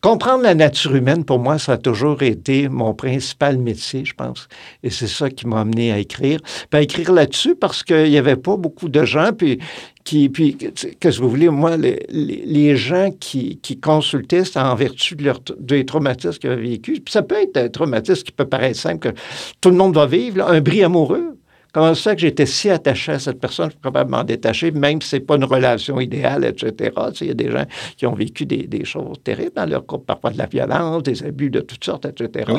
Comprendre 0.00 0.44
la 0.44 0.54
nature 0.54 0.94
humaine, 0.94 1.24
pour 1.26 1.38
moi, 1.38 1.58
ça 1.58 1.72
a 1.72 1.76
toujours 1.76 2.22
été 2.22 2.70
mon 2.70 2.94
principal 2.94 3.58
métier, 3.58 4.06
je 4.06 4.14
pense. 4.14 4.48
Et 4.82 4.88
c'est 4.88 5.06
ça 5.06 5.28
qui 5.28 5.46
m'a 5.46 5.60
amené 5.60 5.92
à 5.92 5.98
écrire. 5.98 6.40
Puis 6.42 6.78
à 6.78 6.80
écrire 6.80 7.12
là-dessus 7.12 7.54
parce 7.54 7.82
qu'il 7.82 8.08
n'y 8.08 8.16
avait 8.16 8.36
pas 8.36 8.56
beaucoup 8.56 8.88
de 8.88 9.04
gens. 9.04 9.32
Puis, 9.34 9.58
qui, 10.02 10.30
puis 10.30 10.56
qu'est-ce 10.56 11.18
que 11.18 11.22
vous 11.22 11.28
voulez, 11.28 11.50
moi, 11.50 11.76
les, 11.76 12.02
les, 12.08 12.76
gens 12.76 13.10
qui, 13.10 13.58
qui 13.58 13.78
consultaient, 13.78 14.44
c'était 14.44 14.60
en 14.60 14.74
vertu 14.74 15.16
de 15.16 15.24
leur, 15.24 15.40
des 15.58 15.84
traumatismes 15.84 16.38
qu'ils 16.38 16.50
avaient 16.50 16.62
vécu. 16.62 16.92
Puis 16.94 17.12
ça 17.12 17.22
peut 17.22 17.36
être 17.42 17.58
un 17.58 17.68
traumatisme 17.68 18.22
qui 18.22 18.32
peut 18.32 18.46
paraître 18.46 18.80
simple, 18.80 19.12
que 19.12 19.18
tout 19.60 19.68
le 19.68 19.76
monde 19.76 19.94
va 19.94 20.06
vivre, 20.06 20.48
un 20.48 20.62
bris 20.62 20.82
amoureux. 20.82 21.36
Comment 21.72 21.94
ça 21.94 22.14
que 22.14 22.20
j'étais 22.20 22.46
si 22.46 22.70
attaché 22.70 23.12
à 23.12 23.18
cette 23.18 23.40
personne, 23.40 23.66
je 23.66 23.72
suis 23.72 23.80
probablement 23.80 24.24
détaché, 24.24 24.70
même 24.70 25.00
si 25.00 25.08
ce 25.10 25.16
n'est 25.16 25.20
pas 25.20 25.36
une 25.36 25.44
relation 25.44 26.00
idéale, 26.00 26.44
etc. 26.44 26.90
Il 27.20 27.26
y 27.28 27.30
a 27.30 27.34
des 27.34 27.50
gens 27.50 27.64
qui 27.96 28.06
ont 28.06 28.14
vécu 28.14 28.46
des, 28.46 28.84
choses 28.84 29.18
terribles 29.22 29.52
dans 29.54 29.66
leur 29.66 29.86
couple, 29.86 30.06
parfois 30.06 30.30
de 30.30 30.38
la 30.38 30.46
violence, 30.46 31.02
des 31.02 31.22
abus 31.22 31.50
de 31.50 31.60
toutes 31.60 31.84
sortes, 31.84 32.06
etc. 32.06 32.52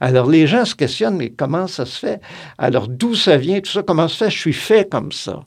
Alors, 0.00 0.28
les 0.28 0.46
gens 0.46 0.64
se 0.64 0.74
questionnent, 0.74 1.16
mais 1.16 1.30
comment 1.30 1.66
ça 1.66 1.86
se 1.86 1.98
fait? 1.98 2.20
Alors, 2.58 2.88
d'où 2.88 3.14
ça 3.14 3.36
vient, 3.36 3.60
tout 3.60 3.70
ça? 3.70 3.82
Comment 3.82 4.08
ça 4.08 4.14
se 4.14 4.24
fait? 4.24 4.30
Je 4.30 4.38
suis 4.38 4.52
fait 4.52 4.88
comme 4.88 5.12
ça. 5.12 5.42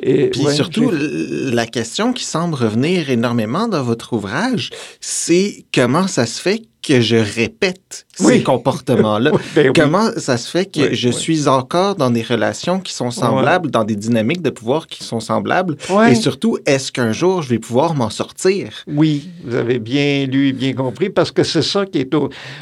Et, 0.00 0.30
Puis 0.30 0.46
surtout, 0.52 0.90
la 0.92 1.66
question 1.66 2.12
qui 2.12 2.24
semble 2.24 2.54
revenir 2.54 3.10
énormément 3.10 3.68
dans 3.68 3.82
votre 3.82 4.12
ouvrage, 4.12 4.70
c'est 5.00 5.64
comment 5.74 6.06
ça 6.06 6.26
se 6.26 6.40
fait 6.40 6.62
que 6.82 7.00
je 7.00 7.16
répète 7.16 8.06
ces 8.14 8.42
comportements-là? 8.42 9.30
Ben 9.54 9.72
Comment 9.74 10.10
ça 10.16 10.36
se 10.36 10.50
fait 10.50 10.66
que 10.66 10.94
je 10.94 11.08
suis 11.08 11.48
encore 11.48 11.94
dans 11.94 12.10
des 12.10 12.22
relations 12.22 12.80
qui 12.80 12.92
sont 12.92 13.10
semblables, 13.10 13.70
dans 13.70 13.84
des 13.84 13.96
dynamiques 13.96 14.42
de 14.42 14.50
pouvoir 14.50 14.86
qui 14.86 15.04
sont 15.04 15.20
semblables? 15.20 15.76
Et 16.08 16.14
surtout, 16.14 16.58
est-ce 16.66 16.90
qu'un 16.90 17.12
jour, 17.12 17.42
je 17.42 17.50
vais 17.50 17.58
pouvoir 17.58 17.94
m'en 17.94 18.10
sortir? 18.10 18.84
Oui, 18.86 19.28
vous 19.44 19.54
avez 19.54 19.78
bien 19.78 20.26
lu 20.26 20.48
et 20.48 20.52
bien 20.52 20.72
compris, 20.72 21.10
parce 21.10 21.30
que 21.30 21.44
c'est 21.44 21.62
ça 21.62 21.86
qui 21.86 21.98
est... 21.98 22.14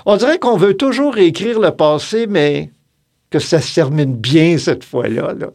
On 0.06 0.16
dirait 0.16 0.38
qu'on 0.38 0.56
veut 0.56 0.74
toujours 0.74 1.18
écrire 1.18 1.58
le 1.60 1.70
passé, 1.70 2.26
mais 2.28 2.70
que 3.30 3.38
ça 3.38 3.60
se 3.60 3.74
termine 3.74 4.16
bien 4.16 4.58
cette 4.58 4.84
fois-là. 4.84 5.34
Là, 5.38 5.46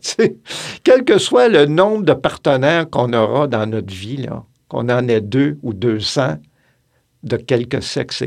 Quel 0.84 1.04
que 1.04 1.18
soit 1.18 1.50
le 1.50 1.66
nombre 1.66 2.04
de 2.04 2.14
partenaires 2.14 2.90
qu'on 2.90 3.12
aura 3.14 3.48
dans 3.48 3.70
notre 3.70 3.94
vie, 3.94 4.26
qu'on 4.70 4.90
en 4.90 5.08
ait 5.08 5.22
deux 5.22 5.58
ou 5.62 5.74
deux 5.74 6.00
cents, 6.00 6.38
de 7.24 7.38
quelque 7.38 7.82
sexe 7.82 8.24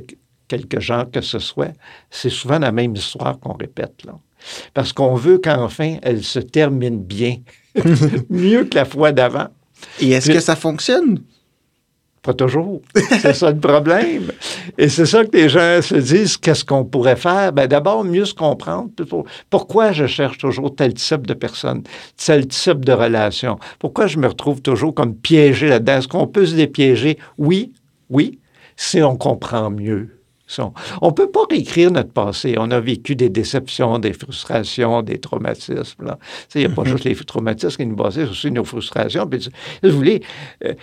quelque 0.48 0.80
genre 0.80 1.10
que 1.10 1.20
ce 1.20 1.38
soit, 1.38 1.72
c'est 2.10 2.30
souvent 2.30 2.58
la 2.58 2.72
même 2.72 2.94
histoire 2.96 3.38
qu'on 3.38 3.54
répète. 3.54 4.04
Là. 4.04 4.18
Parce 4.74 4.92
qu'on 4.92 5.14
veut 5.14 5.38
qu'enfin, 5.38 5.98
elle 6.02 6.24
se 6.24 6.38
termine 6.38 7.02
bien, 7.02 7.36
mieux 8.30 8.64
que 8.64 8.74
la 8.74 8.84
fois 8.84 9.12
d'avant. 9.12 9.48
Et 10.00 10.10
est-ce 10.10 10.30
que 10.30 10.40
ça 10.40 10.56
fonctionne? 10.56 11.20
Pas 12.22 12.34
toujours. 12.34 12.82
C'est 13.20 13.32
ça 13.32 13.50
le 13.50 13.58
problème. 13.58 14.32
Et 14.76 14.88
c'est 14.88 15.06
ça 15.06 15.24
que 15.24 15.36
les 15.36 15.48
gens 15.48 15.80
se 15.80 15.94
disent, 15.94 16.36
qu'est-ce 16.36 16.64
qu'on 16.64 16.84
pourrait 16.84 17.16
faire? 17.16 17.52
Ben, 17.52 17.66
d'abord, 17.68 18.04
mieux 18.04 18.24
se 18.24 18.34
comprendre. 18.34 18.90
Pourquoi 19.48 19.92
je 19.92 20.06
cherche 20.06 20.38
toujours 20.38 20.74
tel 20.74 20.94
type 20.94 21.26
de 21.26 21.34
personne, 21.34 21.84
tel 22.16 22.46
type 22.48 22.84
de 22.84 22.92
relation? 22.92 23.58
Pourquoi 23.78 24.08
je 24.08 24.18
me 24.18 24.26
retrouve 24.26 24.60
toujours 24.60 24.94
comme 24.94 25.14
piégé 25.14 25.68
là-dedans? 25.68 25.98
Est-ce 25.98 26.08
qu'on 26.08 26.26
peut 26.26 26.44
se 26.44 26.56
dépiéger? 26.56 27.18
Oui, 27.38 27.72
oui, 28.10 28.40
si 28.76 29.00
on 29.00 29.16
comprend 29.16 29.70
mieux. 29.70 30.17
On 31.00 31.08
ne 31.08 31.12
peut 31.12 31.30
pas 31.30 31.42
réécrire 31.50 31.90
notre 31.90 32.12
passé. 32.12 32.54
On 32.58 32.70
a 32.70 32.80
vécu 32.80 33.14
des 33.16 33.28
déceptions, 33.28 33.98
des 33.98 34.12
frustrations, 34.12 35.02
des 35.02 35.18
traumatismes. 35.18 36.16
Il 36.54 36.60
n'y 36.60 36.64
a 36.64 36.68
pas 36.70 36.82
mm-hmm. 36.82 36.86
juste 36.86 37.04
les 37.04 37.14
traumatismes 37.14 37.76
qui 37.76 37.86
nous 37.86 37.96
basent, 37.96 38.14
c'est 38.14 38.28
aussi 38.28 38.50
nos 38.50 38.64
frustrations. 38.64 39.26
Puis, 39.26 39.48
vous 39.82 39.90
voulez, 39.90 40.22
euh, 40.64 40.74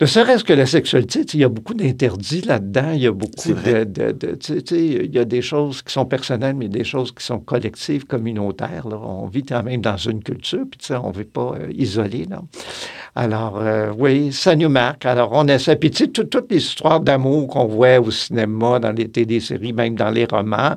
ne 0.00 0.06
serait-ce 0.06 0.42
que 0.42 0.52
la 0.52 0.66
sexualité, 0.66 1.20
il 1.34 1.40
y 1.40 1.44
a 1.44 1.48
beaucoup 1.48 1.72
d'interdits 1.72 2.40
là-dedans. 2.40 2.90
Il 2.94 3.02
y 3.02 3.06
a 3.06 3.12
beaucoup 3.12 3.52
de, 3.52 3.86
il 4.72 5.14
y 5.14 5.18
a 5.20 5.24
des 5.24 5.40
choses 5.40 5.82
qui 5.82 5.92
sont 5.92 6.04
personnelles, 6.04 6.56
mais 6.56 6.68
des 6.68 6.82
choses 6.82 7.12
qui 7.12 7.24
sont 7.24 7.38
collectives, 7.38 8.04
communautaires. 8.04 8.86
On 8.86 9.28
vit 9.28 9.44
quand 9.44 9.62
même 9.62 9.80
dans 9.80 9.96
une 9.96 10.20
culture, 10.20 10.64
puis 10.68 10.96
on 10.96 11.10
ne 11.10 11.16
vit 11.16 11.24
pas 11.24 11.54
euh, 11.60 11.72
isolé. 11.72 12.26
Là. 12.28 12.42
Alors, 13.14 13.58
euh, 13.58 13.92
oui, 13.96 14.32
ça 14.32 14.56
nous 14.56 14.68
marque. 14.68 15.06
Alors, 15.06 15.30
on 15.32 15.46
essaie. 15.46 15.76
Puis, 15.76 15.92
tu 15.92 16.06
sais, 16.06 16.10
toutes 16.10 16.50
les 16.50 16.56
histoires 16.56 16.98
d'amour 16.98 17.46
qu'on 17.46 17.66
voit 17.66 18.00
au 18.00 18.10
cinéma, 18.10 18.80
dans 18.80 18.90
les 18.90 19.08
téléséries, 19.08 19.72
même 19.72 19.94
dans 19.94 20.10
les 20.10 20.24
romans, 20.24 20.74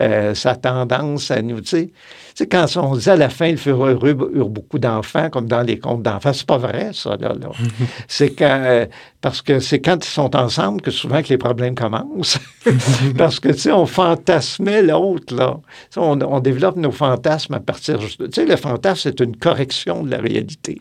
euh, 0.00 0.32
ça 0.34 0.50
a 0.50 0.56
tendance 0.56 1.32
à 1.32 1.42
nous, 1.42 1.60
tu 1.60 1.68
sais, 1.68 1.90
sais, 2.34 2.46
quand 2.46 2.66
on 2.76 2.96
dit 2.96 3.10
à 3.10 3.16
la 3.16 3.28
fin, 3.28 3.50
le 3.50 3.56
furent 3.56 3.86
heureux 3.86 4.30
eurent 4.34 4.48
beaucoup 4.48 4.78
d'enfants, 4.78 5.30
comme 5.30 5.46
dans 5.46 5.62
les 5.62 5.78
contes 5.78 6.02
d'enfants, 6.02 6.32
c'est 6.32 6.46
pas 6.46 6.58
vrai, 6.58 6.90
ça, 6.92 7.16
là. 7.20 7.34
c'est 8.08 8.30
quand, 8.30 8.60
euh, 8.64 8.86
parce 9.20 9.42
que 9.42 9.60
c'est 9.60 9.80
quand 9.80 10.04
ils 10.04 10.08
sont 10.08 10.34
ensemble 10.36 10.80
que 10.80 10.90
souvent 10.90 11.22
que 11.22 11.28
les 11.28 11.38
problèmes 11.38 11.74
commencent. 11.74 12.38
parce 13.18 13.40
que, 13.40 13.48
tu 13.48 13.58
sais, 13.58 13.72
on 13.72 13.86
fantasmait 13.86 14.82
l'autre, 14.82 15.34
là. 15.34 15.58
On, 15.96 16.20
on, 16.20 16.40
développe 16.40 16.76
nos 16.76 16.92
fantasmes 16.92 17.54
à 17.54 17.60
partir... 17.60 17.98
Tu 17.98 18.26
sais, 18.32 18.46
le 18.46 18.56
fantasme, 18.56 19.00
c'est 19.04 19.20
une 19.20 19.36
correction 19.36 20.02
de 20.02 20.10
la 20.10 20.18
réalité. 20.18 20.80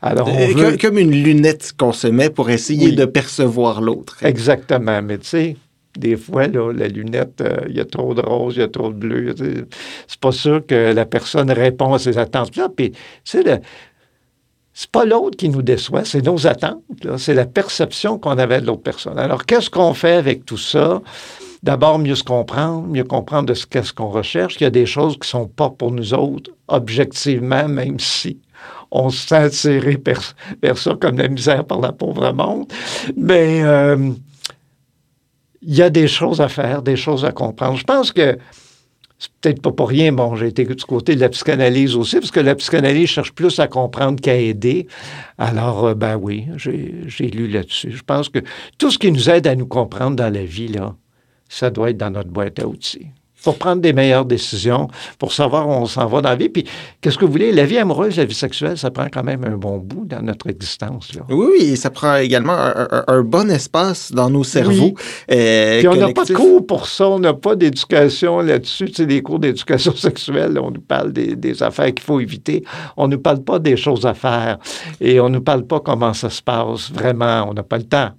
Alors, 0.00 0.28
on 0.28 0.76
Comme 0.76 0.98
une 0.98 1.12
lunette 1.12 1.72
qu'on 1.76 1.92
se 1.92 2.08
met 2.08 2.30
pour 2.30 2.50
essayer 2.50 2.92
de 2.92 3.04
percevoir 3.04 3.80
l'autre. 3.80 4.16
Exactement, 4.22 5.00
mais 5.02 5.18
tu 5.18 5.26
sais 5.26 5.56
des 5.96 6.16
fois, 6.16 6.46
là, 6.46 6.72
la 6.72 6.88
lunette, 6.88 7.40
euh, 7.40 7.60
il 7.68 7.76
y 7.76 7.80
a 7.80 7.84
trop 7.84 8.14
de 8.14 8.22
rose, 8.22 8.56
il 8.56 8.60
y 8.60 8.62
a 8.62 8.68
trop 8.68 8.88
de 8.88 8.94
bleu. 8.94 9.34
C'est 10.06 10.20
pas 10.20 10.32
sûr 10.32 10.64
que 10.66 10.92
la 10.92 11.04
personne 11.04 11.50
répond 11.50 11.92
à 11.94 11.98
ces 11.98 12.18
attentes-là. 12.18 12.68
Puis, 12.74 12.92
c'est 13.24 13.44
c'est 14.74 14.90
pas 14.90 15.04
l'autre 15.04 15.36
qui 15.36 15.50
nous 15.50 15.60
déçoit, 15.60 16.04
c'est 16.04 16.24
nos 16.24 16.46
attentes. 16.46 16.82
C'est 17.18 17.34
la 17.34 17.44
perception 17.44 18.18
qu'on 18.18 18.38
avait 18.38 18.60
de 18.60 18.66
l'autre 18.66 18.82
personne. 18.82 19.18
Alors, 19.18 19.44
qu'est-ce 19.44 19.68
qu'on 19.68 19.92
fait 19.92 20.14
avec 20.14 20.46
tout 20.46 20.56
ça? 20.56 21.02
D'abord, 21.62 21.98
mieux 21.98 22.14
se 22.14 22.24
comprendre, 22.24 22.88
mieux 22.88 23.04
comprendre 23.04 23.48
de 23.48 23.54
ce 23.54 23.66
qu'est-ce 23.66 23.92
qu'on 23.92 24.08
recherche, 24.08 24.56
qu'il 24.56 24.64
y 24.64 24.66
a 24.66 24.70
des 24.70 24.86
choses 24.86 25.18
qui 25.18 25.28
sont 25.28 25.46
pas 25.46 25.68
pour 25.68 25.92
nous 25.92 26.14
autres, 26.14 26.50
objectivement, 26.68 27.68
même 27.68 28.00
si 28.00 28.40
on 28.90 29.10
se 29.10 29.50
sent 29.50 29.78
vers, 30.62 30.76
ça 30.78 30.94
comme 31.00 31.18
la 31.18 31.28
misère 31.28 31.64
par 31.64 31.80
la 31.80 31.92
pauvre 31.92 32.32
monde. 32.32 32.66
Mais 33.16 33.62
euh, 33.62 34.12
il 35.62 35.74
y 35.74 35.82
a 35.82 35.90
des 35.90 36.08
choses 36.08 36.40
à 36.40 36.48
faire, 36.48 36.82
des 36.82 36.96
choses 36.96 37.24
à 37.24 37.32
comprendre. 37.32 37.76
Je 37.76 37.84
pense 37.84 38.12
que 38.12 38.38
c'est 39.18 39.30
peut-être 39.40 39.62
pas 39.62 39.70
pour 39.70 39.88
rien, 39.88 40.12
bon, 40.12 40.34
j'ai 40.34 40.48
été 40.48 40.64
du 40.64 40.84
côté 40.84 41.14
de 41.14 41.20
la 41.20 41.28
psychanalyse 41.28 41.94
aussi, 41.94 42.18
parce 42.18 42.32
que 42.32 42.40
la 42.40 42.56
psychanalyse 42.56 43.08
cherche 43.08 43.32
plus 43.32 43.60
à 43.60 43.68
comprendre 43.68 44.20
qu'à 44.20 44.36
aider. 44.36 44.88
Alors, 45.38 45.86
euh, 45.86 45.94
ben 45.94 46.16
oui, 46.16 46.46
j'ai 46.56 47.28
lu 47.28 47.46
là-dessus. 47.46 47.92
Je 47.92 48.02
pense 48.02 48.28
que 48.28 48.40
tout 48.78 48.90
ce 48.90 48.98
qui 48.98 49.12
nous 49.12 49.30
aide 49.30 49.46
à 49.46 49.54
nous 49.54 49.66
comprendre 49.66 50.16
dans 50.16 50.32
la 50.32 50.44
vie, 50.44 50.66
là, 50.66 50.96
ça 51.48 51.70
doit 51.70 51.90
être 51.90 51.98
dans 51.98 52.10
notre 52.10 52.30
boîte 52.30 52.58
à 52.58 52.66
outils 52.66 53.06
pour 53.42 53.58
prendre 53.58 53.82
des 53.82 53.92
meilleures 53.92 54.24
décisions, 54.24 54.88
pour 55.18 55.32
savoir 55.32 55.68
où 55.68 55.72
on 55.72 55.86
s'en 55.86 56.06
va 56.06 56.20
dans 56.20 56.28
la 56.30 56.36
vie. 56.36 56.48
Puis, 56.48 56.64
qu'est-ce 57.00 57.18
que 57.18 57.24
vous 57.24 57.32
voulez? 57.32 57.52
La 57.52 57.64
vie 57.64 57.78
amoureuse, 57.78 58.16
la 58.16 58.24
vie 58.24 58.34
sexuelle, 58.34 58.78
ça 58.78 58.90
prend 58.90 59.06
quand 59.12 59.24
même 59.24 59.44
un 59.44 59.56
bon 59.56 59.78
bout 59.78 60.04
dans 60.04 60.22
notre 60.22 60.48
existence. 60.48 61.14
Là. 61.14 61.22
Oui, 61.28 61.46
oui, 61.58 61.76
ça 61.76 61.90
prend 61.90 62.16
également 62.16 62.56
un, 62.56 63.22
bon 63.22 63.50
espace 63.50 64.12
dans 64.12 64.30
nos 64.30 64.44
cerveaux. 64.44 64.94
Euh, 65.30 65.78
Puis, 65.78 65.88
on 65.88 65.96
n'a 65.96 66.12
pas 66.12 66.24
de 66.24 66.34
cours 66.34 66.66
pour 66.66 66.86
ça, 66.86 67.08
on 67.08 67.18
n'a 67.18 67.34
pas 67.34 67.56
d'éducation 67.56 68.40
là-dessus. 68.40 68.86
Tu 68.86 68.94
sais, 68.94 69.06
des 69.06 69.22
cours 69.22 69.38
d'éducation 69.38 69.94
sexuelle, 69.96 70.58
on 70.58 70.70
nous 70.70 70.80
parle 70.80 71.12
des, 71.12 71.36
des 71.36 71.62
affaires 71.62 71.92
qu'il 71.94 72.04
faut 72.04 72.20
éviter. 72.20 72.64
On 72.96 73.08
ne 73.08 73.16
nous 73.16 73.22
parle 73.22 73.42
pas 73.42 73.58
des 73.58 73.76
choses 73.76 74.06
à 74.06 74.14
faire. 74.14 74.58
Et 75.00 75.20
on 75.20 75.28
ne 75.28 75.36
nous 75.36 75.42
parle 75.42 75.66
pas 75.66 75.80
comment 75.80 76.14
ça 76.14 76.30
se 76.30 76.42
passe 76.42 76.90
vraiment. 76.92 77.46
On 77.48 77.54
n'a 77.54 77.62
pas 77.62 77.78
le 77.78 77.84
temps. 77.84 78.10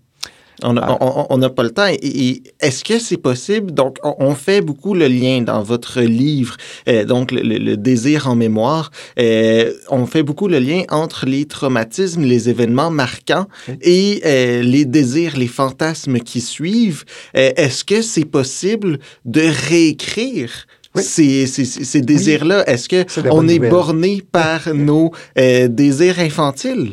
On 0.61 0.73
n'a 0.73 1.49
pas 1.49 1.63
le 1.63 1.71
temps. 1.71 1.87
Et, 1.87 2.43
est-ce 2.59 2.83
que 2.83 2.99
c'est 2.99 3.17
possible? 3.17 3.71
Donc, 3.71 3.97
on, 4.03 4.35
fait 4.35 4.61
beaucoup 4.61 4.93
le 4.93 5.07
lien 5.07 5.41
dans 5.41 5.63
votre 5.63 6.01
livre, 6.01 6.57
euh, 6.87 7.05
donc 7.05 7.31
le, 7.31 7.75
désir 7.75 8.27
en 8.27 8.35
mémoire. 8.35 8.91
Euh, 9.19 9.73
on 9.89 10.05
fait 10.05 10.23
beaucoup 10.23 10.47
le 10.47 10.59
lien 10.59 10.83
entre 10.89 11.25
les 11.25 11.45
traumatismes, 11.45 12.23
les 12.23 12.49
événements 12.49 12.91
marquants 12.91 13.47
et 13.81 14.21
euh, 14.25 14.61
les 14.61 14.85
désirs, 14.85 15.37
les 15.37 15.47
fantasmes 15.47 16.19
qui 16.19 16.41
suivent. 16.41 17.03
est-ce 17.33 17.83
que 17.83 18.01
c'est 18.01 18.25
possible 18.25 18.99
de 19.25 19.43
réécrire 19.69 20.67
ces, 20.95 21.47
ces, 21.47 22.01
désirs-là? 22.01 22.67
Est-ce 22.67 22.89
qu'on 23.21 23.47
est, 23.47 23.55
est 23.55 23.59
borné 23.59 24.23
par 24.31 24.61
nos 24.73 25.11
désirs 25.37 26.19
infantiles? 26.19 26.91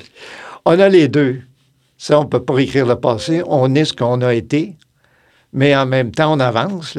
On 0.64 0.79
a 0.79 0.88
les 0.88 1.09
deux. 1.09 1.40
Ça, 2.02 2.19
on 2.19 2.25
ne 2.25 2.28
peut 2.28 2.42
pas 2.42 2.59
écrire 2.61 2.87
le 2.87 2.99
passé. 2.99 3.42
On 3.47 3.75
est 3.75 3.85
ce 3.85 3.92
qu'on 3.92 4.23
a 4.23 4.33
été, 4.33 4.75
mais 5.52 5.76
en 5.76 5.85
même 5.85 6.12
temps, 6.12 6.33
on 6.33 6.40
avance. 6.40 6.97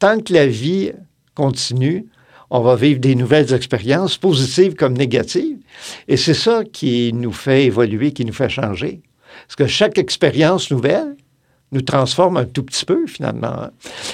Tant 0.00 0.18
que 0.18 0.32
la 0.32 0.48
vie 0.48 0.90
continue, 1.36 2.06
on 2.50 2.58
va 2.58 2.74
vivre 2.74 2.98
des 2.98 3.14
nouvelles 3.14 3.54
expériences, 3.54 4.18
positives 4.18 4.74
comme 4.74 4.94
négatives. 4.94 5.58
Et 6.08 6.16
c'est 6.16 6.34
ça 6.34 6.64
qui 6.64 7.12
nous 7.12 7.30
fait 7.30 7.66
évoluer, 7.66 8.10
qui 8.10 8.24
nous 8.24 8.32
fait 8.32 8.48
changer. 8.48 9.02
Parce 9.46 9.54
que 9.54 9.68
chaque 9.68 9.98
expérience 9.98 10.72
nouvelle 10.72 11.14
nous 11.70 11.82
transforme 11.82 12.36
un 12.36 12.44
tout 12.44 12.64
petit 12.64 12.84
peu, 12.84 13.06
finalement. 13.06 13.68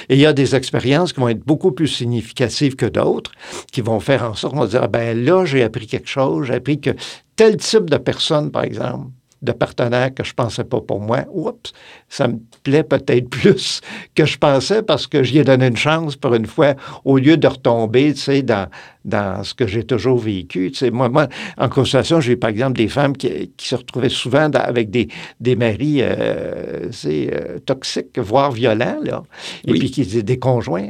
Et 0.07 0.13
il 0.13 0.19
y 0.19 0.27
a 0.27 0.33
des 0.33 0.53
expériences 0.53 1.13
qui 1.13 1.19
vont 1.19 1.29
être 1.29 1.43
beaucoup 1.47 1.71
plus 1.71 1.87
significatives 1.87 2.75
que 2.75 2.85
d'autres, 2.85 3.31
qui 3.71 3.81
vont 3.81 3.99
faire 3.99 4.21
en 4.23 4.35
sorte, 4.35 4.53
on 4.53 4.59
va 4.59 4.67
dire, 4.67 4.87
ben 4.87 5.19
là, 5.19 5.45
j'ai 5.45 5.63
appris 5.63 5.87
quelque 5.87 6.09
chose, 6.09 6.45
j'ai 6.45 6.53
appris 6.53 6.79
que 6.79 6.91
tel 7.35 7.57
type 7.57 7.89
de 7.89 7.97
personne, 7.97 8.51
par 8.51 8.65
exemple, 8.65 9.07
de 9.41 9.51
partenaire 9.51 10.13
que 10.13 10.23
je 10.23 10.33
pensais 10.33 10.63
pas 10.63 10.81
pour 10.81 10.99
moi. 10.99 11.25
Oups, 11.31 11.71
ça 12.09 12.27
me 12.27 12.37
plaît 12.63 12.83
peut-être 12.83 13.29
plus 13.29 13.81
que 14.15 14.25
je 14.25 14.37
pensais 14.37 14.81
parce 14.81 15.07
que 15.07 15.23
j'y 15.23 15.39
ai 15.39 15.43
donné 15.43 15.67
une 15.67 15.77
chance 15.77 16.15
pour 16.15 16.33
une 16.33 16.45
fois, 16.45 16.75
au 17.05 17.17
lieu 17.17 17.37
de 17.37 17.47
retomber, 17.47 18.13
tu 18.13 18.21
sais, 18.21 18.41
dans, 18.41 18.67
dans 19.05 19.43
ce 19.43 19.53
que 19.53 19.67
j'ai 19.67 19.83
toujours 19.83 20.17
vécu. 20.17 20.71
Tu 20.71 20.77
sais, 20.77 20.91
moi, 20.91 21.09
moi, 21.09 21.27
en 21.57 21.69
consultation, 21.69 22.19
j'ai 22.19 22.35
par 22.35 22.49
exemple 22.49 22.77
des 22.77 22.87
femmes 22.87 23.15
qui, 23.15 23.51
qui 23.55 23.67
se 23.67 23.75
retrouvaient 23.75 24.09
souvent 24.09 24.49
avec 24.53 24.89
des, 24.89 25.07
des 25.39 25.55
maris 25.55 26.01
euh, 26.01 26.89
euh, 27.05 27.59
toxiques, 27.65 28.17
voire 28.19 28.51
violents, 28.51 28.99
là, 29.03 29.23
et 29.65 29.73
puis 29.73 29.91
qui 29.91 30.01
étaient 30.01 30.23
des 30.23 30.39
conjoints 30.39 30.87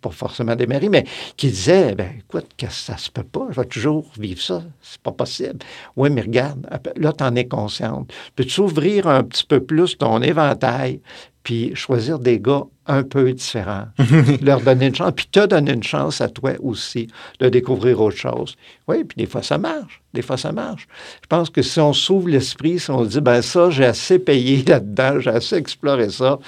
pas 0.00 0.10
forcément 0.10 0.56
des 0.56 0.66
maris, 0.66 0.88
mais 0.88 1.04
qui 1.36 1.48
disaient, 1.48 1.94
ben 1.94 2.10
écoute, 2.18 2.46
que 2.56 2.70
ça 2.70 2.96
se 2.96 3.10
peut 3.10 3.22
pas, 3.24 3.48
je 3.50 3.60
vais 3.60 3.66
toujours 3.66 4.10
vivre 4.18 4.40
ça, 4.40 4.62
c'est 4.80 5.00
pas 5.00 5.12
possible. 5.12 5.58
Oui, 5.96 6.10
mais 6.10 6.22
regarde, 6.22 6.66
là, 6.96 7.12
tu 7.12 7.24
en 7.24 7.34
es 7.36 7.46
consciente. 7.46 8.12
Peux-tu 8.36 8.60
ouvrir 8.60 9.06
un 9.06 9.22
petit 9.22 9.44
peu 9.44 9.60
plus 9.60 9.96
ton 9.98 10.22
éventail, 10.22 11.00
puis 11.42 11.74
choisir 11.74 12.18
des 12.18 12.38
gars 12.38 12.64
un 12.86 13.02
peu 13.02 13.32
différents, 13.32 13.86
leur 14.42 14.60
donner 14.60 14.86
une 14.86 14.94
chance, 14.94 15.12
puis 15.16 15.26
te 15.26 15.46
donner 15.46 15.72
une 15.72 15.82
chance 15.82 16.20
à 16.20 16.28
toi 16.28 16.52
aussi 16.60 17.08
de 17.38 17.48
découvrir 17.48 18.00
autre 18.00 18.16
chose? 18.16 18.56
Oui, 18.88 19.04
puis 19.04 19.16
des 19.16 19.26
fois, 19.26 19.42
ça 19.42 19.58
marche. 19.58 20.02
Des 20.12 20.22
fois, 20.22 20.36
ça 20.36 20.52
marche. 20.52 20.86
Je 21.22 21.26
pense 21.28 21.50
que 21.50 21.62
si 21.62 21.80
on 21.80 21.92
s'ouvre 21.92 22.28
l'esprit, 22.28 22.78
si 22.78 22.90
on 22.90 23.04
dit, 23.04 23.20
ben 23.20 23.42
ça, 23.42 23.70
j'ai 23.70 23.86
assez 23.86 24.18
payé 24.18 24.62
là-dedans, 24.64 25.20
j'ai 25.20 25.30
assez 25.30 25.56
exploré 25.56 26.10
ça, 26.10 26.38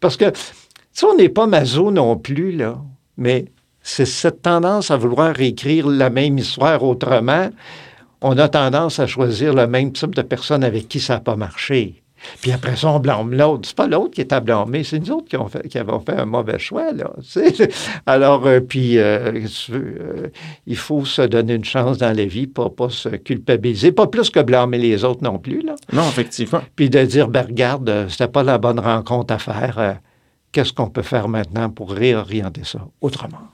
parce 0.00 0.16
que, 0.16 0.32
si 0.92 1.04
on 1.04 1.16
n'est 1.16 1.28
pas 1.28 1.46
maso 1.46 1.90
non 1.90 2.16
plus, 2.16 2.52
là 2.52 2.78
mais 3.20 3.44
c'est 3.82 4.06
cette 4.06 4.42
tendance 4.42 4.90
à 4.90 4.96
vouloir 4.96 5.38
écrire 5.40 5.86
la 5.86 6.10
même 6.10 6.38
histoire 6.38 6.82
autrement. 6.82 7.50
On 8.20 8.36
a 8.38 8.48
tendance 8.48 8.98
à 8.98 9.06
choisir 9.06 9.54
le 9.54 9.66
même 9.66 9.92
type 9.92 10.14
de 10.14 10.22
personne 10.22 10.64
avec 10.64 10.88
qui 10.88 11.00
ça 11.00 11.14
n'a 11.14 11.20
pas 11.20 11.36
marché. 11.36 12.02
Puis 12.42 12.52
après 12.52 12.76
ça, 12.76 12.88
on 12.88 13.00
blâme 13.00 13.32
l'autre. 13.32 13.66
C'est 13.66 13.76
pas 13.76 13.86
l'autre 13.86 14.10
qui 14.10 14.20
est 14.20 14.32
à 14.32 14.40
blâmer, 14.40 14.84
c'est 14.84 14.98
nous 14.98 15.12
autres 15.12 15.28
qui, 15.28 15.50
fait, 15.50 15.68
qui, 15.68 15.78
avons 15.78 16.00
fait 16.00 16.16
un 16.16 16.26
mauvais 16.26 16.58
choix. 16.58 16.92
Là, 16.92 17.10
Alors, 18.06 18.46
euh, 18.46 18.60
puis, 18.60 18.98
euh, 18.98 19.32
euh, 19.70 20.26
il 20.66 20.76
faut 20.76 21.06
se 21.06 21.22
donner 21.22 21.54
une 21.54 21.64
chance 21.64 21.96
dans 21.96 22.14
la 22.14 22.24
vie, 22.26 22.46
pas, 22.46 22.68
pas 22.68 22.90
se 22.90 23.08
culpabiliser, 23.08 23.92
pas 23.92 24.06
plus 24.06 24.28
que 24.28 24.40
blâmer 24.40 24.76
les 24.76 25.04
autres 25.04 25.22
non 25.22 25.38
plus. 25.38 25.62
Là. 25.62 25.74
Non, 25.94 26.02
effectivement. 26.02 26.60
Puis 26.76 26.90
de 26.90 27.02
dire, 27.04 27.28
ben 27.28 27.46
regarde, 27.46 28.06
c'était 28.10 28.28
pas 28.28 28.42
la 28.42 28.58
bonne 28.58 28.80
rencontre 28.80 29.32
à 29.32 29.38
faire 29.38 29.98
qu'est-ce 30.52 30.72
qu'on 30.72 30.88
peut 30.88 31.02
faire 31.02 31.28
maintenant 31.28 31.70
pour 31.70 31.92
réorienter 31.92 32.62
ça 32.64 32.80
autrement? 33.00 33.48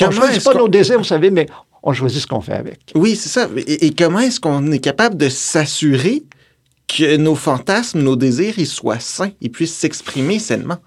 on 0.00 0.06
ne 0.06 0.12
choisit 0.12 0.44
pas 0.44 0.54
nos 0.54 0.68
désirs, 0.68 0.98
vous 0.98 1.04
savez, 1.04 1.30
mais 1.30 1.46
on 1.82 1.92
choisit 1.92 2.20
ce 2.20 2.26
qu'on 2.26 2.40
fait 2.40 2.54
avec. 2.54 2.80
Oui, 2.94 3.14
c'est 3.14 3.28
ça. 3.28 3.48
Et, 3.56 3.94
comment 3.94 4.20
est-ce 4.20 4.40
qu'on 4.40 4.72
est 4.72 4.80
capable 4.80 5.16
de 5.16 5.28
s'assurer 5.28 6.24
que 6.88 7.16
nos 7.16 7.34
fantasmes, 7.34 8.00
nos 8.00 8.16
désirs, 8.16 8.54
ils 8.58 8.66
soient 8.66 8.98
sains, 8.98 9.30
ils 9.40 9.50
puissent 9.50 9.76
s'exprimer 9.76 10.38
sainement? 10.38 10.78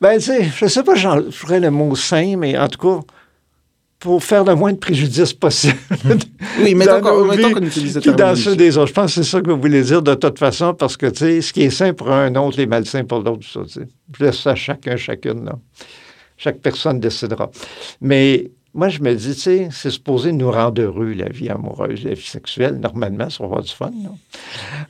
Ben, 0.00 0.18
tu 0.18 0.26
sais, 0.26 0.44
je 0.44 0.64
ne 0.64 0.70
sais 0.70 0.82
pas, 0.82 0.94
je 0.94 1.30
ferais 1.30 1.60
le 1.60 1.70
mot 1.70 1.94
sain, 1.96 2.36
mais 2.36 2.58
en 2.58 2.68
tout 2.68 2.78
cas, 2.78 3.04
pour 4.02 4.22
faire 4.22 4.42
le 4.42 4.56
moins 4.56 4.72
de 4.72 4.78
préjudice 4.78 5.32
possible. 5.32 5.78
oui, 6.60 6.74
mais 6.74 6.86
qu'on 6.86 7.62
utilise 7.62 8.00
cette 8.00 8.16
dans 8.16 8.34
ceux 8.34 8.56
des 8.56 8.76
autres. 8.76 8.88
Je 8.88 8.92
pense 8.92 9.14
que 9.14 9.22
c'est 9.22 9.30
ça 9.30 9.40
que 9.40 9.48
vous 9.48 9.60
voulez 9.60 9.82
dire 9.82 10.02
de 10.02 10.14
toute 10.14 10.40
façon, 10.40 10.74
parce 10.74 10.96
que, 10.96 11.06
tu 11.06 11.18
sais, 11.18 11.40
ce 11.40 11.52
qui 11.52 11.62
est 11.62 11.70
sain 11.70 11.92
pour 11.92 12.10
un 12.10 12.34
autre 12.34 12.58
est 12.58 12.66
malsain 12.66 13.04
pour 13.04 13.20
l'autre, 13.20 13.46
ça, 13.48 13.60
tu 13.62 13.74
sais. 13.74 13.88
Je 14.18 14.24
laisse 14.24 14.40
ça 14.40 14.50
à 14.50 14.54
chacun, 14.56 14.96
chacune, 14.96 15.44
là. 15.44 15.56
Chaque 16.36 16.58
personne 16.58 16.98
décidera. 16.98 17.48
Mais 18.00 18.50
moi, 18.74 18.88
je 18.88 19.00
me 19.00 19.14
dis, 19.14 19.34
tu 19.34 19.40
sais, 19.40 19.68
c'est 19.70 19.90
supposé 19.90 20.32
nous 20.32 20.50
rendre 20.50 20.82
heureux, 20.82 21.12
la 21.12 21.28
vie 21.28 21.48
amoureuse, 21.48 22.02
la 22.02 22.14
vie 22.14 22.26
sexuelle. 22.26 22.80
Normalement, 22.80 23.30
ça 23.30 23.38
va 23.38 23.44
avoir 23.44 23.62
du 23.62 23.72
fun, 23.72 23.92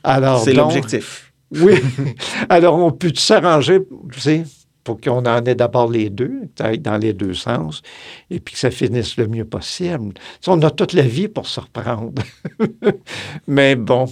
Alors, 0.03 0.42
C'est 0.42 0.55
l'objectif. 0.55 1.35
Oui. 1.51 1.75
Alors, 2.48 2.79
on 2.79 2.92
peut 2.92 3.12
s'arranger, 3.14 3.81
tu 4.11 4.20
sais, 4.20 4.44
pour 4.85 5.01
qu'on 5.01 5.25
en 5.27 5.45
ait 5.45 5.55
d'abord 5.55 5.90
les 5.90 6.11
deux, 6.11 6.49
dans 6.57 6.97
les 6.99 7.12
deux 7.12 7.35
sens, 7.35 7.83
et 8.31 8.40
puis 8.40 8.55
que 8.55 8.59
ça 8.59 8.71
finisse 8.71 9.16
le 9.16 9.29
mieux 9.29 9.45
possible. 9.45 10.14
on 10.47 10.62
a 10.62 10.71
toute 10.71 10.92
la 10.92 11.03
vie 11.03 11.29
pour 11.29 11.47
se 11.47 11.61
reprendre. 11.61 12.23
Mais 13.47 13.77
bon, 13.77 14.07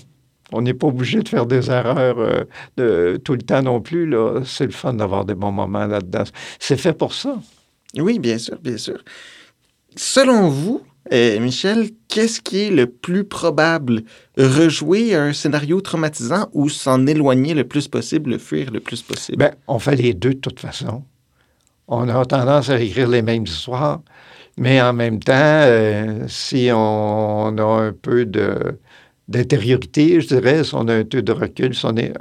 on 0.52 0.62
n'est 0.62 0.74
pas 0.74 0.88
obligé 0.88 1.20
de 1.20 1.28
faire 1.28 1.46
des 1.46 1.70
erreurs 1.70 2.18
euh, 2.18 2.44
de, 2.76 3.20
tout 3.22 3.32
le 3.32 3.42
temps 3.42 3.62
non 3.62 3.80
plus. 3.80 4.14
C'est 4.44 4.66
le 4.66 4.72
fun 4.72 4.94
d'avoir 4.94 5.24
des 5.24 5.34
bons 5.34 5.52
moments 5.52 5.86
là-dedans. 5.86 6.24
C'est 6.58 6.76
fait 6.76 6.92
pour 6.92 7.14
ça. 7.14 7.38
Oui, 7.96 8.18
bien 8.18 8.38
sûr, 8.38 8.58
bien 8.60 8.76
sûr. 8.76 9.02
Selon 9.96 10.48
vous, 10.48 10.82
euh, 11.12 11.40
Michel, 11.40 11.90
qu'est-ce 12.08 12.40
qui 12.40 12.60
est 12.60 12.70
le 12.70 12.86
plus 12.86 13.24
probable? 13.24 14.02
Rejouer 14.36 15.14
un 15.14 15.32
scénario 15.32 15.80
traumatisant 15.80 16.48
ou 16.52 16.68
s'en 16.68 17.06
éloigner 17.06 17.54
le 17.54 17.64
plus 17.64 17.88
possible, 17.88 18.30
le 18.30 18.38
fuir 18.38 18.70
le 18.70 18.80
plus 18.80 19.02
possible? 19.02 19.38
Bien, 19.38 19.52
on 19.66 19.78
fait 19.78 19.96
les 19.96 20.14
deux 20.14 20.34
de 20.34 20.40
toute 20.40 20.60
façon. 20.60 21.02
On 21.88 22.08
a 22.08 22.24
tendance 22.24 22.70
à 22.70 22.78
écrire 22.80 23.08
les 23.08 23.22
mêmes 23.22 23.44
histoires, 23.44 24.00
mais 24.56 24.80
en 24.80 24.92
même 24.92 25.20
temps, 25.20 25.32
euh, 25.34 26.24
si 26.28 26.70
on 26.72 27.56
a 27.58 27.62
un 27.62 27.92
peu 27.92 28.24
d'intériorité, 29.26 30.20
je 30.20 30.28
dirais, 30.28 30.62
si 30.62 30.74
on 30.74 30.86
a 30.86 30.94
un 30.94 31.04
peu 31.04 31.22
de 31.22 31.32
recul, 31.32 31.74
si 31.74 31.84
on 31.86 31.96
est, 31.96 32.12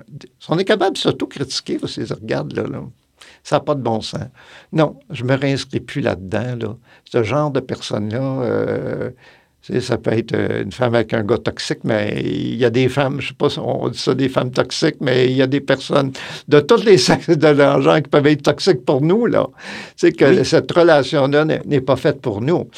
on 0.48 0.58
est 0.58 0.66
capable 0.66 0.94
de 0.94 1.00
s'auto-critiquer, 1.00 1.78
aussi, 1.84 2.04
regarde 2.04 2.54
là, 2.54 2.64
là 2.64 2.84
ça 3.50 3.56
n'a 3.56 3.60
pas 3.62 3.74
de 3.74 3.82
bon 3.82 4.00
sens. 4.00 4.22
Non, 4.72 5.00
je 5.10 5.24
me 5.24 5.36
réinscris 5.36 5.80
plus 5.80 6.02
là-dedans. 6.02 6.56
Là. 6.56 6.78
Ce 7.04 7.24
genre 7.24 7.50
de 7.50 7.60
personnes-là, 7.60 8.22
euh, 8.44 9.10
ça 9.80 9.98
peut 9.98 10.14
être 10.14 10.36
euh, 10.36 10.62
une 10.62 10.72
femme 10.72 10.94
avec 10.94 11.16
un 11.16 11.24
gars 11.24 11.40
toxique, 11.40 11.80
mais 11.84 12.22
il 12.24 12.58
y 12.58 12.64
a 12.64 12.70
des 12.70 12.88
femmes, 12.90 13.20
je 13.20 13.26
ne 13.26 13.30
sais 13.30 13.34
pas 13.34 13.50
si 13.50 13.58
on 13.58 13.90
dit 13.90 13.98
ça 13.98 14.14
des 14.14 14.30
femmes 14.30 14.52
toxiques, 14.52 14.98
mais 15.02 15.26
il 15.26 15.36
y 15.36 15.42
a 15.42 15.48
des 15.48 15.62
personnes 15.62 16.12
de 16.48 16.60
tous 16.60 16.84
les 16.86 16.98
sexes 17.10 17.36
de 17.36 17.48
l'argent 17.48 17.96
qui 17.96 18.10
peuvent 18.12 18.28
être 18.28 18.44
toxiques 18.44 18.86
pour 18.86 19.02
nous, 19.02 19.26
là. 19.26 19.48
C'est 19.96 20.12
que 20.12 20.44
cette 20.44 20.72
relation-là 20.72 21.46
n'est 21.46 21.82
pas 21.82 21.96
faite 21.96 22.22
pour 22.22 22.42
nous. 22.42 22.70